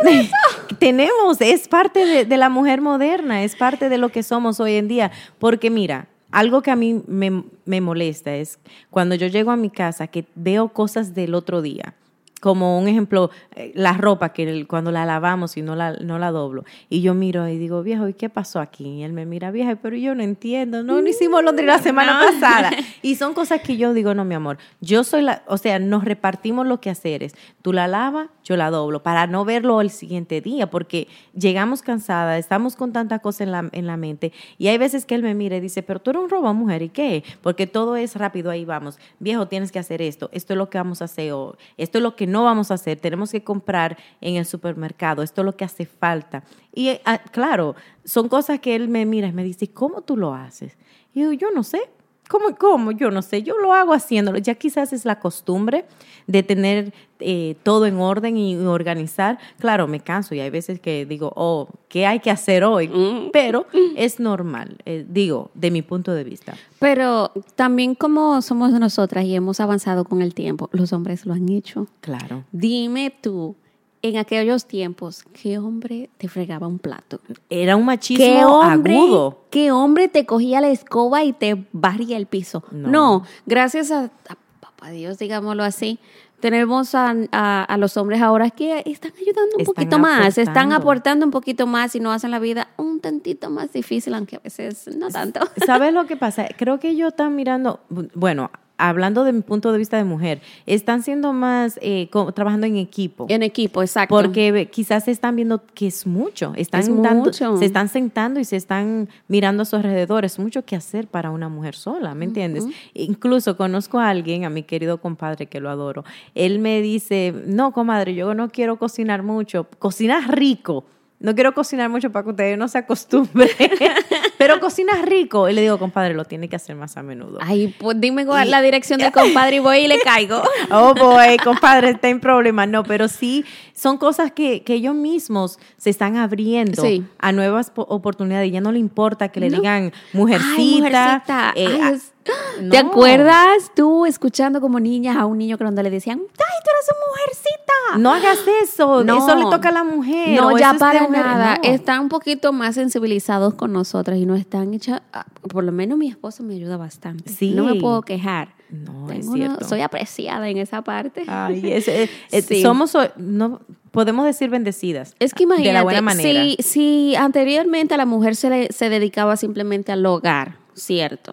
tenemos, 0.79 1.41
es 1.41 1.69
parte 1.69 2.05
de, 2.07 2.25
de 2.25 2.37
la 2.37 2.49
mujer 2.49 2.81
moderna, 2.81 3.43
es 3.43 3.57
parte 3.57 3.89
de 3.89 3.99
lo 3.99 4.11
que 4.11 4.23
somos 4.23 4.61
hoy 4.61 4.77
en 4.77 4.89
día. 4.89 5.11
Porque 5.39 5.71
mira, 5.71 6.09
algo 6.31 6.63
que 6.63 6.71
a 6.71 6.77
mí 6.77 7.03
me, 7.07 7.45
me 7.65 7.81
molesta 7.81 8.35
es 8.35 8.59
cuando 8.91 9.15
yo 9.15 9.27
llego 9.27 9.51
a 9.51 9.57
mi 9.57 9.71
casa 9.71 10.07
que 10.07 10.27
veo 10.35 10.69
cosas 10.69 11.15
del 11.15 11.35
otro 11.35 11.63
día. 11.63 11.95
Como 12.45 12.79
un 12.79 12.89
ejemplo, 12.89 13.31
eh, 13.57 13.73
la 13.75 13.95
ropa 13.95 14.35
que 14.35 14.67
cuando 14.67 14.91
la 14.91 15.07
lavamos 15.07 15.57
y 15.57 15.63
no 15.63 15.75
la, 15.75 15.95
no 15.95 16.19
la 16.19 16.31
doblo. 16.31 16.65
Y 16.91 17.01
yo 17.01 17.15
miro 17.15 17.49
y 17.49 17.57
digo, 17.57 17.83
viejo, 17.83 18.07
¿y 18.07 18.13
qué 18.13 18.29
pasó 18.29 18.61
aquí? 18.61 18.85
Y 18.85 19.03
él 19.03 19.15
me 19.15 19.25
mira, 19.25 19.51
vieja, 19.51 19.77
pero 19.77 19.97
yo 19.97 20.15
no 20.15 20.23
entiendo. 20.23 20.83
No, 20.83 21.01
no 21.01 21.09
hicimos 21.09 21.43
lo 21.43 21.53
de 21.53 21.63
la 21.63 21.79
semana 21.83 22.21
pasada. 22.21 22.71
Y 23.01 23.15
son 23.17 23.33
cosas 23.33 23.63
que 23.63 23.79
yo 23.79 23.95
digo, 23.95 24.13
no, 24.13 24.27
mi 24.27 24.35
amor, 24.35 24.59
yo 24.83 25.05
soy 25.05 25.23
la, 25.23 25.43
o 25.47 25.57
sea, 25.57 25.79
nos 25.79 26.05
repartimos 26.05 26.67
los 26.67 26.81
quehaceres. 26.81 27.35
Tú 27.63 27.73
la 27.73 27.89
lavas, 27.89 28.29
yo 28.45 28.57
la 28.57 28.71
doblo, 28.71 29.03
para 29.03 29.27
no 29.27 29.45
verlo 29.45 29.81
el 29.81 29.91
siguiente 29.91 30.41
día, 30.41 30.71
porque 30.71 31.09
llegamos 31.35 31.83
cansadas, 31.83 32.39
estamos 32.39 32.77
con 32.77 32.93
tanta 32.93 33.19
cosa 33.19 33.43
en 33.43 33.51
la, 33.51 33.69
en 33.73 33.87
la 33.87 33.97
mente. 33.97 34.33
Y 34.59 34.69
hay 34.69 34.79
veces 34.79 35.07
que 35.07 35.15
él 35.15 35.23
me 35.23 35.35
mira 35.35 35.57
y 35.57 35.61
dice, 35.61 35.83
pero 35.83 36.01
tú 36.01 36.11
eres 36.11 36.23
un 36.23 36.31
robo, 36.31 36.53
mujer, 36.53 36.83
¿y 36.83 36.91
qué? 36.91 37.25
Porque 37.43 37.67
todo 37.67 37.97
es 37.97 38.15
rápido, 38.17 38.51
ahí 38.51 38.65
vamos. 38.65 38.99
Viejo, 39.19 39.49
tienes 39.49 39.73
que 39.73 39.79
hacer 39.79 40.03
esto, 40.03 40.29
esto 40.33 40.53
es 40.53 40.59
lo 40.59 40.69
que 40.69 40.79
vamos 40.79 41.01
a 41.01 41.07
hacer, 41.07 41.33
o 41.33 41.57
esto 41.79 41.99
es 41.99 42.03
lo 42.03 42.17
que 42.17 42.27
no 42.27 42.45
vamos 42.45 42.71
a 42.71 42.75
hacer, 42.75 43.01
tenemos 43.01 43.33
que 43.33 43.43
comprar 43.43 43.97
en 44.21 44.37
el 44.37 44.45
supermercado, 44.45 45.23
esto 45.23 45.41
es 45.41 45.47
lo 45.47 45.57
que 45.57 45.65
hace 45.65 45.87
falta. 45.87 46.45
Y 46.73 46.91
ah, 47.05 47.19
claro, 47.31 47.75
son 48.05 48.29
cosas 48.29 48.61
que 48.61 48.75
él 48.77 48.89
me 48.89 49.07
mira 49.07 49.29
y 49.29 49.33
me 49.33 49.43
dice, 49.43 49.69
¿cómo 49.69 50.03
tú 50.03 50.17
lo 50.17 50.35
haces? 50.35 50.77
Y 51.15 51.23
yo, 51.23 51.33
yo 51.33 51.51
no 51.51 51.63
sé. 51.63 51.81
¿Cómo, 52.29 52.57
¿Cómo? 52.57 52.93
Yo 52.93 53.11
no 53.11 53.23
sé, 53.23 53.43
yo 53.43 53.59
lo 53.59 53.73
hago 53.73 53.93
haciéndolo. 53.93 54.39
Ya 54.39 54.55
quizás 54.55 54.93
es 54.93 55.05
la 55.05 55.21
costumbre 55.21 55.85
de 56.27 56.43
tener 56.43 56.93
eh, 57.21 57.57
todo 57.63 57.87
en 57.87 57.97
orden 57.97 58.37
y 58.37 58.57
organizar. 58.57 59.39
Claro, 59.59 59.87
me 59.87 60.01
canso 60.01 60.35
y 60.35 60.41
hay 60.41 60.51
veces 60.51 60.81
que 60.81 61.07
digo, 61.07 61.33
oh, 61.37 61.69
¿qué 61.89 62.07
hay 62.07 62.21
que 62.21 62.31
hacer 62.31 62.65
hoy? 62.65 62.89
Mm. 62.89 63.31
Pero 63.33 63.67
es 63.97 64.21
normal, 64.21 64.79
eh, 64.87 65.05
digo, 65.09 65.51
de 65.55 65.71
mi 65.71 65.83
punto 65.83 66.15
de 66.15 66.25
vista. 66.25 66.55
Pero 66.79 67.31
también 67.57 67.95
como 67.95 68.41
somos 68.43 68.73
nosotras 68.73 69.25
y 69.25 69.35
hemos 69.35 69.61
avanzado 69.61 70.05
con 70.05 70.23
el 70.23 70.35
tiempo, 70.35 70.71
los 70.73 70.93
hombres 70.93 71.27
lo 71.27 71.35
han 71.35 71.49
hecho. 71.51 71.89
Claro. 72.01 72.45
Dime 72.53 73.15
tú, 73.21 73.57
en 74.07 74.19
aquellos 74.19 74.67
tiempos, 74.67 75.25
¿qué 75.33 75.57
hombre 75.59 76.11
te 76.19 76.29
fregaba 76.29 76.67
un 76.67 76.79
plato? 76.79 77.21
Era 77.49 77.75
un 77.77 77.83
¿Qué 77.83 77.87
machismo 77.87 78.59
hombre, 78.61 78.95
agudo. 78.97 79.45
¿Qué 79.51 79.73
hombre 79.73 80.09
te 80.09 80.27
cogía 80.27 80.61
la 80.61 80.69
escoba 80.69 81.25
y 81.25 81.33
te 81.33 81.65
barría 81.73 82.19
el 82.19 82.27
piso? 82.27 82.63
No. 82.71 82.89
No, 82.91 83.23
gracias 83.47 83.91
a, 83.91 84.05
a 84.05 84.37
papá 84.61 84.91
Dios, 84.91 85.19
digámoslo 85.19 85.65
así, 85.65 85.99
tenemos 86.41 86.95
a, 86.95 87.15
a- 87.33 87.65
a 87.65 87.77
los 87.79 87.97
hombres 87.97 88.21
ahora 88.21 88.51
que 88.51 88.83
están 88.85 89.13
ayudando 89.17 89.55
un 89.57 89.61
Están 89.63 89.75
poquito 89.75 89.99
más, 89.99 90.37
están 90.37 90.49
aportando. 90.73 90.77
aportando 90.77 91.25
un 91.27 91.31
poquito 91.33 91.67
más 91.67 91.95
y 91.97 92.01
nos 92.01 92.15
hacen 92.17 92.31
la 92.31 92.39
vida 92.39 92.69
un 92.77 93.01
tantito 93.01 93.49
más 93.49 93.73
difícil, 93.73 94.13
aunque 94.13 94.37
a 94.37 94.41
veces 94.41 94.87
no 94.99 95.09
tanto. 95.09 95.41
¿Sabes 95.65 95.95
lo 95.95 96.05
que 96.07 96.19
pasa? 96.19 96.47
Creo 96.59 96.79
que 96.79 96.91
ellos 96.91 97.09
están 97.09 97.35
mirando, 97.35 97.81
bueno, 98.15 98.51
hablando 98.77 99.23
de 99.25 99.33
mi 99.33 99.41
punto 99.43 99.71
de 99.73 99.79
vista 99.79 99.97
de 99.97 100.05
mujer, 100.05 100.41
están 100.67 101.03
siendo 101.03 101.33
más, 101.33 101.79
eh, 101.81 102.09
co- 102.11 102.33
trabajando 102.33 102.67
en 102.67 102.77
equipo. 102.77 103.27
En 103.29 103.43
equipo, 103.43 103.83
exacto. 103.83 104.15
Porque 104.15 104.69
quizás 104.73 105.07
están 105.09 105.37
viendo 105.37 105.63
que 105.75 105.87
es 105.87 106.07
mucho, 106.07 106.53
están 106.57 106.81
Es 106.81 106.89
dando- 107.03 107.25
mucho. 107.27 107.57
se 107.57 107.65
están 107.67 107.89
sentando 107.89 108.41
y 108.41 108.45
se 108.45 108.57
están 108.57 109.09
mirando 109.29 109.63
a 109.63 109.67
su 109.67 109.77
alrededor. 109.77 110.25
Es 110.25 110.39
mucho 110.39 110.65
que 110.65 110.75
hacer 110.77 111.07
para 111.07 111.31
una 111.31 111.49
mujer 111.49 111.77
sola, 111.77 112.15
¿me 112.15 112.25
entiendes? 112.25 112.65
Incluso 112.95 113.57
conozco 113.57 113.99
a 113.99 114.09
alguien, 114.09 114.45
a 114.45 114.51
mi 114.51 114.63
querido 114.65 114.99
compadre 114.99 115.47
que 115.47 115.61
lo 115.61 115.71
adoro. 115.71 116.05
Él 116.35 116.59
me 116.59 116.81
dice, 116.83 117.33
no, 117.47 117.73
comadre, 117.73 118.15
yo 118.15 118.35
no 118.35 118.49
quiero 118.51 118.77
cocinar 118.77 119.23
mucho, 119.23 119.67
cocinas 119.79 120.27
rico. 120.29 120.85
No 121.25 121.35
quiero 121.35 121.55
cocinar 121.55 121.89
mucho 121.89 122.13
para 122.13 122.23
que 122.25 122.31
ustedes 122.31 122.59
no 122.59 122.69
se 122.69 122.77
acostumbren, 122.79 123.49
pero 124.39 124.61
cocinas 124.61 125.01
rico. 125.03 125.49
Y 125.49 125.55
le 125.55 125.63
digo, 125.63 125.79
compadre, 125.79 126.13
lo 126.15 126.25
tiene 126.27 126.49
que 126.49 126.57
hacer 126.57 126.77
más 126.77 126.97
a 126.97 127.03
menudo. 127.03 127.39
Ay, 127.41 127.75
pues 127.79 127.99
dime 128.01 128.27
cuál 128.27 128.45
es 128.45 128.51
la 128.51 128.61
dirección 128.61 128.99
del 129.01 129.11
compadre 129.13 129.57
y 129.57 129.59
voy 129.61 129.79
y 129.79 129.89
le 129.89 129.99
caigo. 130.01 130.43
Oh 130.71 130.95
boy, 130.95 131.37
compadre, 131.43 131.91
está 131.91 132.09
en 132.09 132.21
problemas. 132.21 132.69
No, 132.69 132.83
pero 132.83 133.09
sí 133.09 133.45
son 133.75 133.97
cosas 133.97 134.33
que, 134.33 134.63
que 134.65 134.75
ellos 134.75 134.95
mismos 134.95 135.59
se 135.79 135.91
están 135.91 136.17
abriendo 136.17 136.83
Sí. 136.83 137.05
a 137.19 137.33
nuevas 137.33 137.71
po- 137.71 137.87
oportunidades. 137.89 138.53
Ya 138.53 138.61
no 138.61 138.71
le 138.73 138.79
importa 138.79 139.29
que 139.29 139.41
le 139.41 139.51
No. 139.51 139.57
digan 139.59 139.93
mujercita. 140.13 140.55
Ay, 140.57 140.75
mujercita. 140.81 141.53
eh, 141.57 141.67
Ay, 141.69 141.81
a- 141.81 142.14
¿Te 142.71 142.83
no. 142.83 142.91
acuerdas 142.91 143.71
tú 143.77 144.07
escuchando 144.07 144.61
como 144.61 144.81
niña 144.81 145.21
a 145.21 145.27
un 145.27 145.39
niño 145.39 145.59
que 145.59 145.65
cuando 145.65 145.83
le 145.83 145.91
decían, 145.91 146.19
ay, 146.21 146.27
tú 146.65 146.71
eres 146.71 146.89
una 146.91 147.07
mujercita? 147.09 147.99
No 147.99 148.13
hagas 148.13 148.39
eso. 148.63 149.05
No. 149.05 149.19
Eso 149.19 149.37
le 149.37 149.43
toca 149.45 149.69
a 149.69 149.73
la 149.73 149.85
mujer. 149.85 150.41
No, 150.41 150.57
ya 150.59 150.75
para 150.75 151.07
nada. 151.09 151.57
No. 151.63 151.69
Están 151.71 152.01
un 152.01 152.09
poquito 152.09 152.53
más 152.53 152.75
sensibilizados 152.77 153.55
con 153.55 153.73
nosotras 153.73 154.19
y 154.19 154.27
nos 154.27 154.39
están 154.41 154.73
hechas, 154.75 155.03
ah, 155.13 155.27
por 155.49 155.63
lo 155.65 155.73
menos 155.73 155.99
mi 155.99 156.09
esposo 156.09 156.43
me 156.43 156.55
ayuda 156.55 156.77
bastante. 156.77 157.31
Sí. 157.31 157.51
No 157.51 157.65
me 157.65 157.75
puedo 157.77 158.03
quejar. 158.03 158.55
No, 158.71 159.11
es 159.13 159.27
una- 159.27 159.59
soy 159.61 159.83
apreciada 159.83 160.49
en 160.49 160.57
esa 160.59 160.83
parte. 160.83 161.25
Ay, 161.29 161.73
es- 161.73 161.87
es- 161.89 162.11
es- 162.33 162.47
Sí. 162.47 162.63
somos, 162.63 162.97
no 163.17 163.61
podemos 163.93 164.25
decir 164.25 164.51
bendecidas. 164.51 165.15
Es 165.21 165.35
que 165.35 165.45
imagínate, 165.45 165.69
De 165.69 165.75
la 165.75 165.83
buena 165.85 166.03
manera. 166.03 166.43
Si, 166.43 166.57
si 166.63 167.15
anteriormente 167.17 167.95
a 167.95 167.97
la 167.99 168.07
mujer 168.07 168.35
se, 168.35 168.51
le- 168.51 168.73
se 168.73 168.89
dedicaba 168.89 169.37
simplemente 169.37 169.93
al 169.93 170.05
hogar, 170.07 170.57
cierto, 170.75 171.33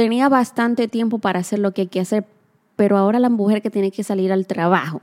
tenía 0.00 0.30
bastante 0.30 0.88
tiempo 0.88 1.18
para 1.18 1.40
hacer 1.40 1.58
lo 1.58 1.72
que 1.72 1.82
hay 1.82 1.86
que 1.88 2.00
hacer, 2.00 2.24
pero 2.74 2.96
ahora 2.96 3.18
la 3.18 3.28
mujer 3.28 3.60
que 3.60 3.68
tiene 3.68 3.90
que 3.90 4.02
salir 4.02 4.32
al 4.32 4.46
trabajo, 4.46 4.98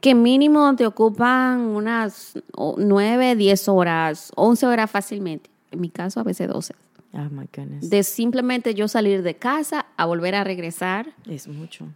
que 0.00 0.14
mínimo 0.14 0.76
te 0.76 0.86
ocupan 0.86 1.58
unas 1.60 2.38
o, 2.54 2.76
nueve, 2.78 3.34
diez 3.34 3.68
horas, 3.68 4.30
once 4.36 4.64
horas 4.64 4.88
fácilmente, 4.88 5.50
en 5.72 5.80
mi 5.80 5.90
caso 5.90 6.20
a 6.20 6.22
veces 6.22 6.46
doce, 6.46 6.74
Oh 7.12 7.28
my 7.32 7.48
goodness. 7.52 7.90
de 7.90 8.04
simplemente 8.04 8.74
yo 8.74 8.86
salir 8.86 9.22
de 9.22 9.34
casa 9.34 9.86
a 9.96 10.06
volver 10.06 10.36
a 10.36 10.44
regresar 10.44 11.14
es 11.26 11.48
mucho. 11.48 11.86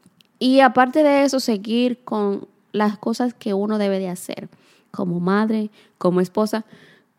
y 0.40 0.58
aparte 0.61 1.04
de 1.04 1.22
eso, 1.22 1.38
seguir 1.38 2.02
con 2.02 2.49
las 2.72 2.99
cosas 2.99 3.34
que 3.34 3.54
uno 3.54 3.78
debe 3.78 4.00
de 4.00 4.08
hacer, 4.08 4.49
como 4.90 5.20
madre, 5.20 5.70
como 5.96 6.20
esposa, 6.20 6.64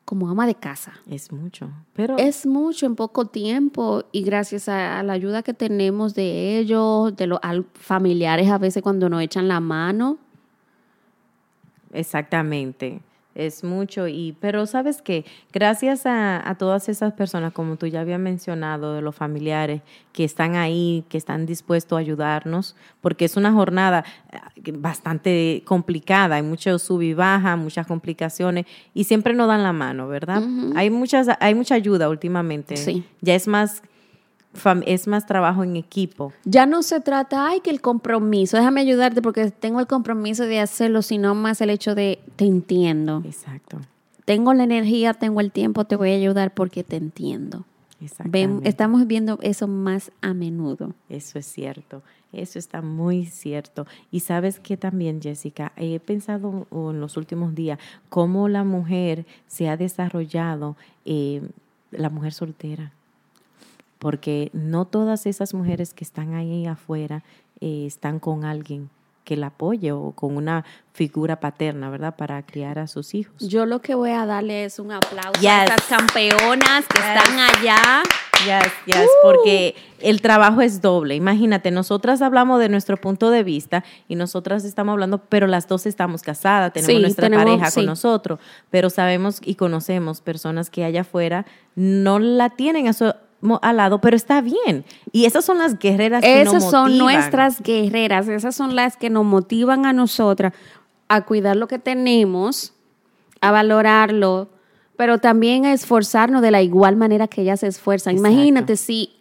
como 0.06 0.30
ama 0.30 0.46
de 0.46 0.56
casa. 0.56 0.94
Es 1.10 1.32
mucho. 1.32 1.70
Pero 1.94 2.18
Es 2.18 2.46
mucho 2.46 2.86
en 2.86 2.96
poco 2.96 3.26
tiempo 3.26 4.04
y 4.12 4.24
gracias 4.24 4.68
a, 4.70 5.00
a 5.00 5.04
la 5.04 5.14
ayuda 5.14 5.44
que 5.44 5.54
tenemos 5.54 6.14
de 6.14 6.58
ellos, 6.58 7.16
de 7.16 7.28
los 7.28 7.40
familiares 7.74 8.50
a 8.50 8.58
veces 8.58 8.84
cuando 8.84 9.10
nos 9.10 9.22
echan 9.22 9.48
la 9.48 9.60
mano. 9.60 10.18
Exactamente. 11.94 13.02
Es 13.36 13.64
mucho 13.64 14.08
y 14.08 14.36
pero 14.40 14.66
sabes 14.66 15.02
qué, 15.02 15.26
gracias 15.52 16.06
a, 16.06 16.48
a 16.48 16.56
todas 16.56 16.88
esas 16.88 17.14
personas 17.14 17.52
como 17.52 17.78
tú 17.78 17.88
ya 17.88 18.02
habías 18.02 18.20
mencionado 18.20 18.94
de 18.94 19.02
los 19.02 19.16
familiares 19.16 19.82
que 20.12 20.24
están 20.24 20.56
ahí, 20.56 21.04
que 21.10 21.18
están 21.18 21.46
dispuestos 21.46 21.98
a 21.98 22.00
ayudarnos, 22.00 22.76
porque 23.02 23.26
es 23.26 23.36
una 23.36 23.52
jornada 23.52 24.06
eh, 24.32 24.72
bastante 24.74 25.64
complicada, 25.66 26.36
hay 26.36 26.44
mucho 26.44 26.78
sub 26.78 27.02
y 27.02 27.14
baja, 27.14 27.56
muchas 27.56 27.88
complicaciones 27.88 28.66
y 28.94 29.06
siempre 29.06 29.34
nos 29.34 29.48
dan 29.48 29.64
la 29.64 29.74
mano, 29.74 30.08
¿verdad? 30.08 30.44
Hay 30.76 30.90
muchas 30.90 31.28
hay 31.40 31.56
mucha 31.56 31.76
ayuda 31.76 32.10
últimamente. 32.10 32.78
Sí. 32.78 33.04
Ya 33.22 33.36
es 33.36 33.48
más 33.48 33.82
es 34.86 35.08
más 35.08 35.26
trabajo 35.26 35.64
en 35.64 35.76
equipo. 35.76 36.32
Ya 36.46 36.66
no 36.66 36.84
se 36.84 37.00
trata, 37.00 37.48
ay, 37.48 37.60
que 37.62 37.70
el 37.70 37.82
compromiso, 37.82 38.58
déjame 38.58 38.82
ayudarte 38.82 39.22
porque 39.22 39.52
tengo 39.52 39.80
el 39.80 39.88
compromiso 39.88 40.44
de 40.44 40.60
hacerlo, 40.60 41.02
sino 41.02 41.36
más 41.36 41.62
el 41.62 41.70
hecho 41.70 41.96
de 41.96 42.20
te 42.36 42.46
entiendo. 42.46 43.22
Exacto. 43.26 43.80
Tengo 44.26 44.54
la 44.54 44.64
energía, 44.64 45.14
tengo 45.14 45.42
el 45.42 45.52
tiempo, 45.52 45.86
te 45.86 45.96
voy 45.96 46.12
a 46.12 46.16
ayudar 46.16 46.54
porque 46.54 46.84
te 46.84 46.96
entiendo. 46.98 47.66
Ven- 48.26 48.62
estamos 48.66 49.08
viendo 49.08 49.40
eso 49.42 49.68
más 49.68 50.12
a 50.22 50.34
menudo. 50.34 50.94
Eso 51.10 51.40
es 51.40 51.46
cierto, 51.46 52.02
eso 52.34 52.60
está 52.60 52.82
muy 52.82 53.26
cierto. 53.26 53.86
Y 54.12 54.20
sabes 54.22 54.60
que 54.60 54.76
también, 54.78 55.22
Jessica, 55.22 55.72
he 55.78 56.00
pensado 56.02 56.68
en 56.72 57.00
los 57.00 57.16
últimos 57.18 57.56
días 57.56 57.80
cómo 58.10 58.50
la 58.50 58.64
mujer 58.66 59.26
se 59.48 59.70
ha 59.70 59.78
desarrollado, 59.78 60.76
eh, 61.06 61.42
la 61.92 62.10
mujer 62.10 62.34
soltera. 62.34 62.92
Porque 64.04 64.52
no 64.54 64.86
todas 64.86 65.26
esas 65.26 65.56
mujeres 65.56 65.96
que 65.96 66.04
están 66.04 66.36
ahí 66.36 66.68
afuera 66.68 67.24
eh, 67.62 67.86
están 67.88 68.20
con 68.20 68.46
alguien. 68.46 68.90
que 69.24 69.38
la 69.38 69.48
apoye 69.48 69.94
o 69.94 70.12
con 70.12 70.36
una 70.36 70.66
figura 70.92 71.40
paterna, 71.40 71.90
¿verdad? 71.90 72.16
Para 72.18 72.46
criar 72.46 72.78
a 72.78 72.88
sus 72.88 73.14
hijos. 73.14 73.36
Yo 73.40 73.66
lo 73.66 73.80
que 73.80 73.96
voy 73.96 74.12
a 74.12 74.26
darle 74.26 74.66
es 74.66 74.80
un 74.80 74.92
aplauso 74.92 75.40
a 75.50 75.64
estas 75.64 75.84
campeonas 75.88 76.86
que 76.88 77.00
están 77.00 77.40
allá. 77.40 78.04
Yes, 78.46 78.74
yes, 78.86 79.08
porque 79.22 79.76
el 80.02 80.22
trabajo 80.22 80.60
es 80.60 80.82
doble. 80.82 81.16
Imagínate, 81.16 81.72
nosotras 81.72 82.22
hablamos 82.22 82.60
de 82.60 82.68
nuestro 82.68 82.98
punto 82.98 83.32
de 83.32 83.44
vista 83.44 83.86
y 84.10 84.16
nosotras 84.16 84.66
estamos 84.66 84.92
hablando, 84.92 85.20
pero 85.20 85.48
las 85.48 85.70
dos 85.70 85.86
estamos 85.86 86.22
casadas, 86.22 86.74
tenemos 86.74 87.02
nuestra 87.02 87.30
pareja 87.30 87.72
con 87.72 87.86
nosotros, 87.86 88.40
pero 88.70 88.90
sabemos 88.90 89.40
y 89.42 89.56
conocemos 89.56 90.20
personas 90.20 90.70
que 90.70 90.84
allá 90.84 91.02
afuera 91.02 91.46
no 91.76 92.20
la 92.20 92.50
tienen 92.50 92.90
a 92.90 92.94
su 92.94 93.14
al 93.62 93.78
lado, 93.78 94.00
pero 94.00 94.16
está 94.16 94.42
bien. 94.42 94.86
Y 95.12 95.26
esas 95.26 95.46
son 95.46 95.58
las 95.58 95.78
guerreras 95.80 96.24
que 96.24 96.42
esas 96.42 96.54
nos 96.54 96.64
motivan. 96.64 96.90
son 96.90 96.98
nuestras 96.98 97.62
guerreras, 97.62 98.28
esas 98.28 98.56
son 98.56 98.76
las 98.76 98.98
que 98.98 99.10
nos 99.10 99.26
motivan 99.26 99.86
a 99.86 99.94
nosotras 99.94 100.54
a 101.08 101.22
cuidar 101.22 101.56
lo 101.56 101.68
que 101.68 101.80
tenemos, 101.80 102.74
a 103.42 103.52
valorarlo, 103.52 104.50
pero 104.96 105.18
también 105.20 105.66
a 105.66 105.74
esforzarnos 105.74 106.42
de 106.42 106.52
la 106.52 106.62
igual 106.62 106.96
manera 106.96 107.28
que 107.28 107.42
ellas 107.42 107.60
se 107.60 107.68
esfuerzan. 107.68 108.18
Imagínate 108.18 108.78
si 108.78 109.16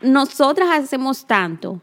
nosotras 0.00 0.68
hacemos 0.70 1.26
tanto 1.26 1.80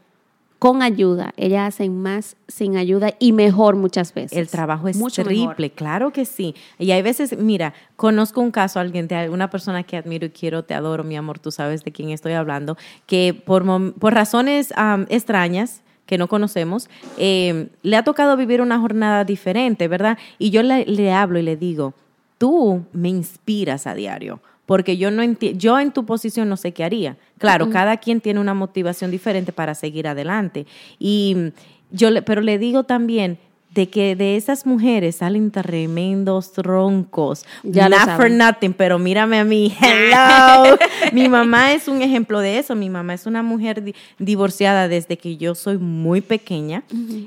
con 0.60 0.82
ayuda, 0.82 1.32
ellas 1.38 1.68
hacen 1.68 2.02
más 2.02 2.36
sin 2.46 2.76
ayuda 2.76 3.14
y 3.18 3.32
mejor 3.32 3.76
muchas 3.76 4.12
veces. 4.12 4.36
El 4.36 4.46
trabajo 4.46 4.88
es 4.88 4.96
Mucho 4.98 5.22
terrible, 5.24 5.70
claro 5.70 6.12
que 6.12 6.26
sí. 6.26 6.54
Y 6.78 6.90
hay 6.90 7.00
veces, 7.00 7.38
mira, 7.38 7.72
conozco 7.96 8.42
un 8.42 8.50
caso, 8.50 8.78
alguien, 8.78 9.08
de 9.08 9.14
alguna 9.14 9.48
persona 9.48 9.84
que 9.84 9.96
admiro 9.96 10.26
y 10.26 10.30
quiero, 10.30 10.62
te 10.62 10.74
adoro, 10.74 11.02
mi 11.02 11.16
amor, 11.16 11.38
tú 11.38 11.50
sabes 11.50 11.82
de 11.82 11.92
quién 11.92 12.10
estoy 12.10 12.34
hablando, 12.34 12.76
que 13.06 13.32
por, 13.32 13.64
por 13.94 14.12
razones 14.12 14.74
extrañas, 15.08 15.80
que 16.04 16.18
no 16.18 16.28
conocemos, 16.28 16.90
eh, 17.16 17.68
le 17.80 17.96
ha 17.96 18.04
tocado 18.04 18.36
vivir 18.36 18.60
una 18.60 18.78
jornada 18.78 19.24
diferente, 19.24 19.88
¿verdad? 19.88 20.18
Y 20.38 20.50
yo 20.50 20.62
le, 20.62 20.84
le 20.84 21.10
hablo 21.10 21.38
y 21.38 21.42
le 21.42 21.56
digo, 21.56 21.94
tú 22.36 22.84
me 22.92 23.08
inspiras 23.08 23.86
a 23.86 23.94
diario 23.94 24.42
porque 24.70 24.96
yo 24.96 25.10
no 25.10 25.24
yo 25.24 25.80
en 25.80 25.90
tu 25.90 26.06
posición 26.06 26.48
no 26.48 26.56
sé 26.56 26.70
qué 26.70 26.84
haría. 26.84 27.16
Claro, 27.38 27.70
cada 27.70 27.96
quien 27.96 28.20
tiene 28.20 28.38
una 28.38 28.54
motivación 28.54 29.10
diferente 29.10 29.52
para 29.52 29.74
seguir 29.74 30.06
adelante. 30.06 30.64
Y 31.00 31.50
yo 31.90 32.08
le, 32.10 32.22
pero 32.22 32.40
le 32.40 32.56
digo 32.56 32.84
también 32.84 33.40
de 33.74 33.88
que 33.88 34.14
de 34.14 34.36
esas 34.36 34.66
mujeres 34.66 35.16
salen 35.16 35.50
tremendos 35.50 36.52
troncos. 36.52 37.44
Ya 37.64 37.88
Not 37.88 38.16
for 38.16 38.30
nothing, 38.30 38.72
pero 38.72 39.00
mírame 39.00 39.40
a 39.40 39.44
mí. 39.44 39.76
Hello. 39.82 40.78
Mi 41.10 41.28
mamá 41.28 41.72
es 41.72 41.88
un 41.88 42.00
ejemplo 42.00 42.38
de 42.38 42.60
eso. 42.60 42.76
Mi 42.76 42.90
mamá 42.90 43.14
es 43.14 43.26
una 43.26 43.42
mujer 43.42 43.92
divorciada 44.20 44.86
desde 44.86 45.18
que 45.18 45.36
yo 45.36 45.56
soy 45.56 45.78
muy 45.78 46.20
pequeña. 46.20 46.84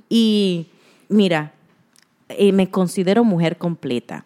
Y 0.07 0.67
mira, 1.09 1.51
eh, 2.29 2.53
me 2.53 2.69
considero 2.69 3.25
mujer 3.25 3.57
completa. 3.57 4.23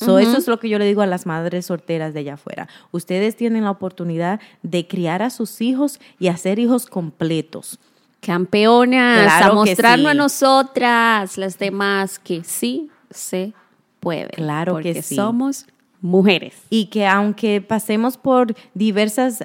Eso 0.00 0.36
es 0.36 0.46
lo 0.46 0.58
que 0.58 0.68
yo 0.68 0.78
le 0.78 0.86
digo 0.86 1.02
a 1.02 1.06
las 1.06 1.26
madres 1.26 1.66
solteras 1.66 2.14
de 2.14 2.20
allá 2.20 2.34
afuera. 2.34 2.68
Ustedes 2.90 3.36
tienen 3.36 3.64
la 3.64 3.70
oportunidad 3.70 4.40
de 4.62 4.86
criar 4.86 5.22
a 5.22 5.30
sus 5.30 5.60
hijos 5.60 6.00
y 6.18 6.28
hacer 6.28 6.58
hijos 6.58 6.86
completos. 6.86 7.78
Campeonas, 8.20 9.42
a 9.42 9.52
mostrarnos 9.52 10.10
a 10.10 10.14
nosotras, 10.14 11.38
las 11.38 11.58
demás, 11.58 12.18
que 12.18 12.44
sí 12.44 12.90
se 13.10 13.52
puede. 13.98 14.30
Claro 14.30 14.78
que 14.78 15.02
sí. 15.02 15.14
somos 15.14 15.66
mujeres. 16.00 16.54
Y 16.70 16.86
que 16.86 17.06
aunque 17.06 17.60
pasemos 17.60 18.16
por 18.16 18.54
diversas 18.74 19.44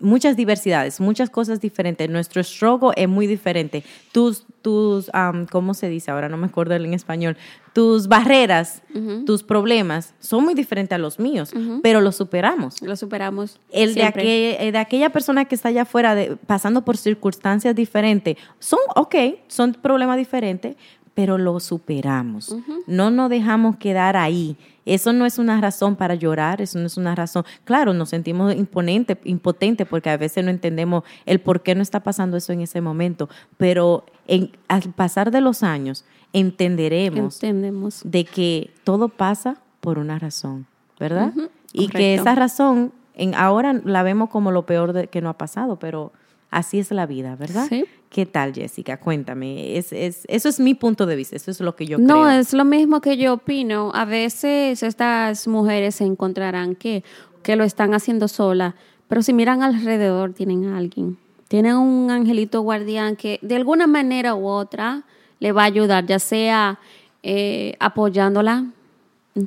muchas 0.00 0.36
diversidades, 0.36 1.00
muchas 1.00 1.30
cosas 1.30 1.60
diferentes. 1.60 2.08
Nuestro 2.08 2.42
struggle 2.42 2.90
es 2.96 3.08
muy 3.08 3.26
diferente. 3.26 3.84
Tus, 4.12 4.46
tus 4.62 5.10
¿cómo 5.50 5.74
se 5.74 5.88
dice? 5.88 6.10
Ahora 6.10 6.28
no 6.28 6.36
me 6.36 6.46
acuerdo 6.46 6.74
en 6.74 6.94
español. 6.94 7.36
Tus 7.72 8.08
barreras, 8.08 8.82
tus 9.24 9.42
problemas 9.44 10.14
son 10.18 10.44
muy 10.44 10.54
diferentes 10.54 10.94
a 10.94 10.98
los 10.98 11.20
míos, 11.20 11.52
pero 11.82 12.00
los 12.00 12.16
superamos. 12.16 12.82
Los 12.82 12.98
superamos. 12.98 13.60
El 13.70 13.94
de, 13.94 14.02
aquel, 14.02 14.72
de, 14.72 14.78
aquella 14.78 15.10
persona 15.10 15.44
que 15.44 15.54
está 15.54 15.68
allá 15.68 15.82
afuera 15.82 16.16
pasando 16.46 16.84
por 16.84 16.96
circunstancias 16.96 17.74
diferentes, 17.76 18.36
son, 18.58 18.80
ok, 18.96 19.14
son 19.46 19.74
problemas 19.74 20.16
diferentes, 20.16 20.76
pero 21.18 21.36
lo 21.36 21.58
superamos. 21.58 22.54
No 22.86 23.10
nos 23.10 23.28
dejamos 23.28 23.76
quedar 23.78 24.16
ahí. 24.16 24.56
Eso 24.86 25.12
no 25.12 25.26
es 25.26 25.40
una 25.40 25.60
razón 25.60 25.96
para 25.96 26.14
llorar, 26.14 26.62
eso 26.62 26.78
no 26.78 26.86
es 26.86 26.96
una 26.96 27.16
razón. 27.16 27.44
Claro, 27.64 27.92
nos 27.92 28.10
sentimos 28.10 28.54
imponente, 28.54 29.18
impotentes 29.24 29.88
porque 29.88 30.10
a 30.10 30.16
veces 30.16 30.44
no 30.44 30.50
entendemos 30.52 31.02
el 31.26 31.40
por 31.40 31.64
qué 31.64 31.74
no 31.74 31.82
está 31.82 32.04
pasando 32.04 32.36
eso 32.36 32.52
en 32.52 32.60
ese 32.60 32.80
momento, 32.80 33.28
pero 33.56 34.06
al 34.68 34.80
pasar 34.94 35.32
de 35.32 35.40
los 35.40 35.64
años 35.64 36.04
entenderemos 36.32 37.42
Entendemos. 37.42 38.00
de 38.04 38.24
que 38.24 38.70
todo 38.84 39.08
pasa 39.08 39.60
por 39.80 39.98
una 39.98 40.20
razón, 40.20 40.68
¿verdad? 41.00 41.32
Y 41.72 41.88
que 41.88 42.14
esa 42.14 42.36
razón 42.36 42.92
en, 43.14 43.34
ahora 43.34 43.72
la 43.72 44.04
vemos 44.04 44.30
como 44.30 44.52
lo 44.52 44.66
peor 44.66 44.92
de, 44.92 45.08
que 45.08 45.20
no 45.20 45.30
ha 45.30 45.36
pasado, 45.36 45.80
pero 45.80 46.12
Así 46.50 46.78
es 46.78 46.90
la 46.90 47.06
vida, 47.06 47.36
¿verdad? 47.36 47.66
Sí. 47.68 47.84
¿Qué 48.10 48.24
tal, 48.24 48.54
Jessica? 48.54 48.98
Cuéntame. 48.98 49.76
Es, 49.76 49.92
es, 49.92 50.24
eso 50.28 50.48
es 50.48 50.60
mi 50.60 50.74
punto 50.74 51.04
de 51.04 51.14
vista, 51.14 51.36
eso 51.36 51.50
es 51.50 51.60
lo 51.60 51.76
que 51.76 51.86
yo 51.86 51.98
creo. 51.98 52.08
No, 52.08 52.30
es 52.30 52.54
lo 52.54 52.64
mismo 52.64 53.00
que 53.00 53.16
yo 53.16 53.34
opino. 53.34 53.90
A 53.94 54.04
veces 54.04 54.82
estas 54.82 55.46
mujeres 55.46 55.96
se 55.96 56.04
encontrarán 56.04 56.74
que, 56.74 57.04
que 57.42 57.56
lo 57.56 57.64
están 57.64 57.92
haciendo 57.92 58.28
sola, 58.28 58.76
pero 59.08 59.22
si 59.22 59.32
miran 59.32 59.62
alrededor 59.62 60.32
tienen 60.32 60.68
a 60.68 60.78
alguien. 60.78 61.18
Tienen 61.48 61.76
un 61.76 62.10
angelito 62.10 62.62
guardián 62.62 63.16
que 63.16 63.38
de 63.42 63.56
alguna 63.56 63.86
manera 63.86 64.34
u 64.34 64.46
otra 64.46 65.04
le 65.38 65.52
va 65.52 65.62
a 65.62 65.66
ayudar, 65.66 66.06
ya 66.06 66.18
sea 66.18 66.78
eh, 67.22 67.74
apoyándola, 67.78 68.66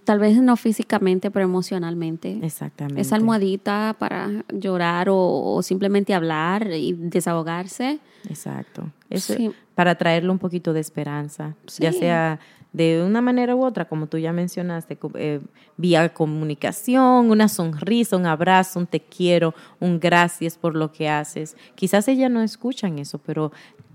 Tal 0.04 0.20
vez 0.20 0.42
no 0.42 0.56
físicamente, 0.58 1.32
pero 1.32 1.46
emocionalmente. 1.46 2.40
Exactamente. 2.42 3.02
Esa 3.02 3.16
almohadita 3.16 3.96
para 3.98 4.44
llorar 4.54 5.08
o, 5.10 5.60
simplemente 5.64 6.14
hablar 6.14 6.72
y 6.72 6.94
desahogarse. 6.94 8.00
Exacto. 8.30 8.92
Eso, 9.10 9.36
Para 9.76 9.96
traerle 9.96 10.30
un 10.30 10.40
poquito 10.40 10.74
de 10.74 10.80
esperanza, 10.80 11.56
ya 11.80 11.92
sea 11.92 12.40
de 12.74 13.04
una 13.04 13.22
manera 13.22 13.56
u 13.56 13.66
otra, 13.66 13.86
como 13.86 14.08
tú 14.08 14.18
ya 14.18 14.32
mencionaste, 14.32 14.98
eh, 15.16 15.42
vía 15.76 16.14
comunicación, 16.14 17.30
una 17.30 17.50
sonrisa, 17.50 18.16
un 18.16 18.26
abrazo, 18.26 18.80
un 18.80 18.88
te 18.88 19.02
quiero, 19.02 19.54
un 19.80 20.00
gracias 20.00 20.58
por 20.58 20.76
lo 20.76 20.92
que 20.92 21.10
haces. 21.10 21.58
Quizás 21.76 22.08
ellas 22.08 22.32
no 22.32 22.42
escuchan 22.42 22.98
eso, 23.00 23.18
pero 23.20 23.52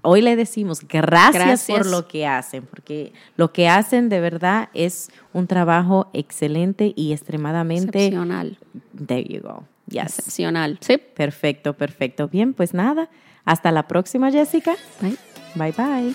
hoy 0.07 0.23
le 0.23 0.37
decimos 0.37 0.81
gracias, 0.89 1.67
por 1.67 1.87
lo 1.87 2.07
que 2.07 2.27
hacen, 2.27 2.65
porque 2.65 3.13
lo 3.37 3.53
que 3.53 3.69
hacen 3.69 4.09
de 4.09 4.21
verdad 4.21 4.69
es 4.73 5.11
un 5.33 5.47
trabajo 5.47 6.09
excelente 6.13 6.93
y 6.97 7.13
extremadamente... 7.13 7.99
Excepcional. 7.99 8.59
There 9.07 9.25
you 9.25 9.43
go. 9.43 9.65
Yes. 9.89 10.19
Excepcional. 10.19 10.79
Sí. 10.81 10.99
Perfecto, 10.99 11.75
perfecto. 11.75 12.29
Bien, 12.29 12.55
pues 12.55 12.73
nada. 12.75 13.09
Hasta 13.45 13.73
la 13.73 13.87
próxima, 13.87 14.31
Jessica. 14.31 14.75
Bye. 15.01 15.17
Bye, 15.55 15.73
bye. 15.73 16.15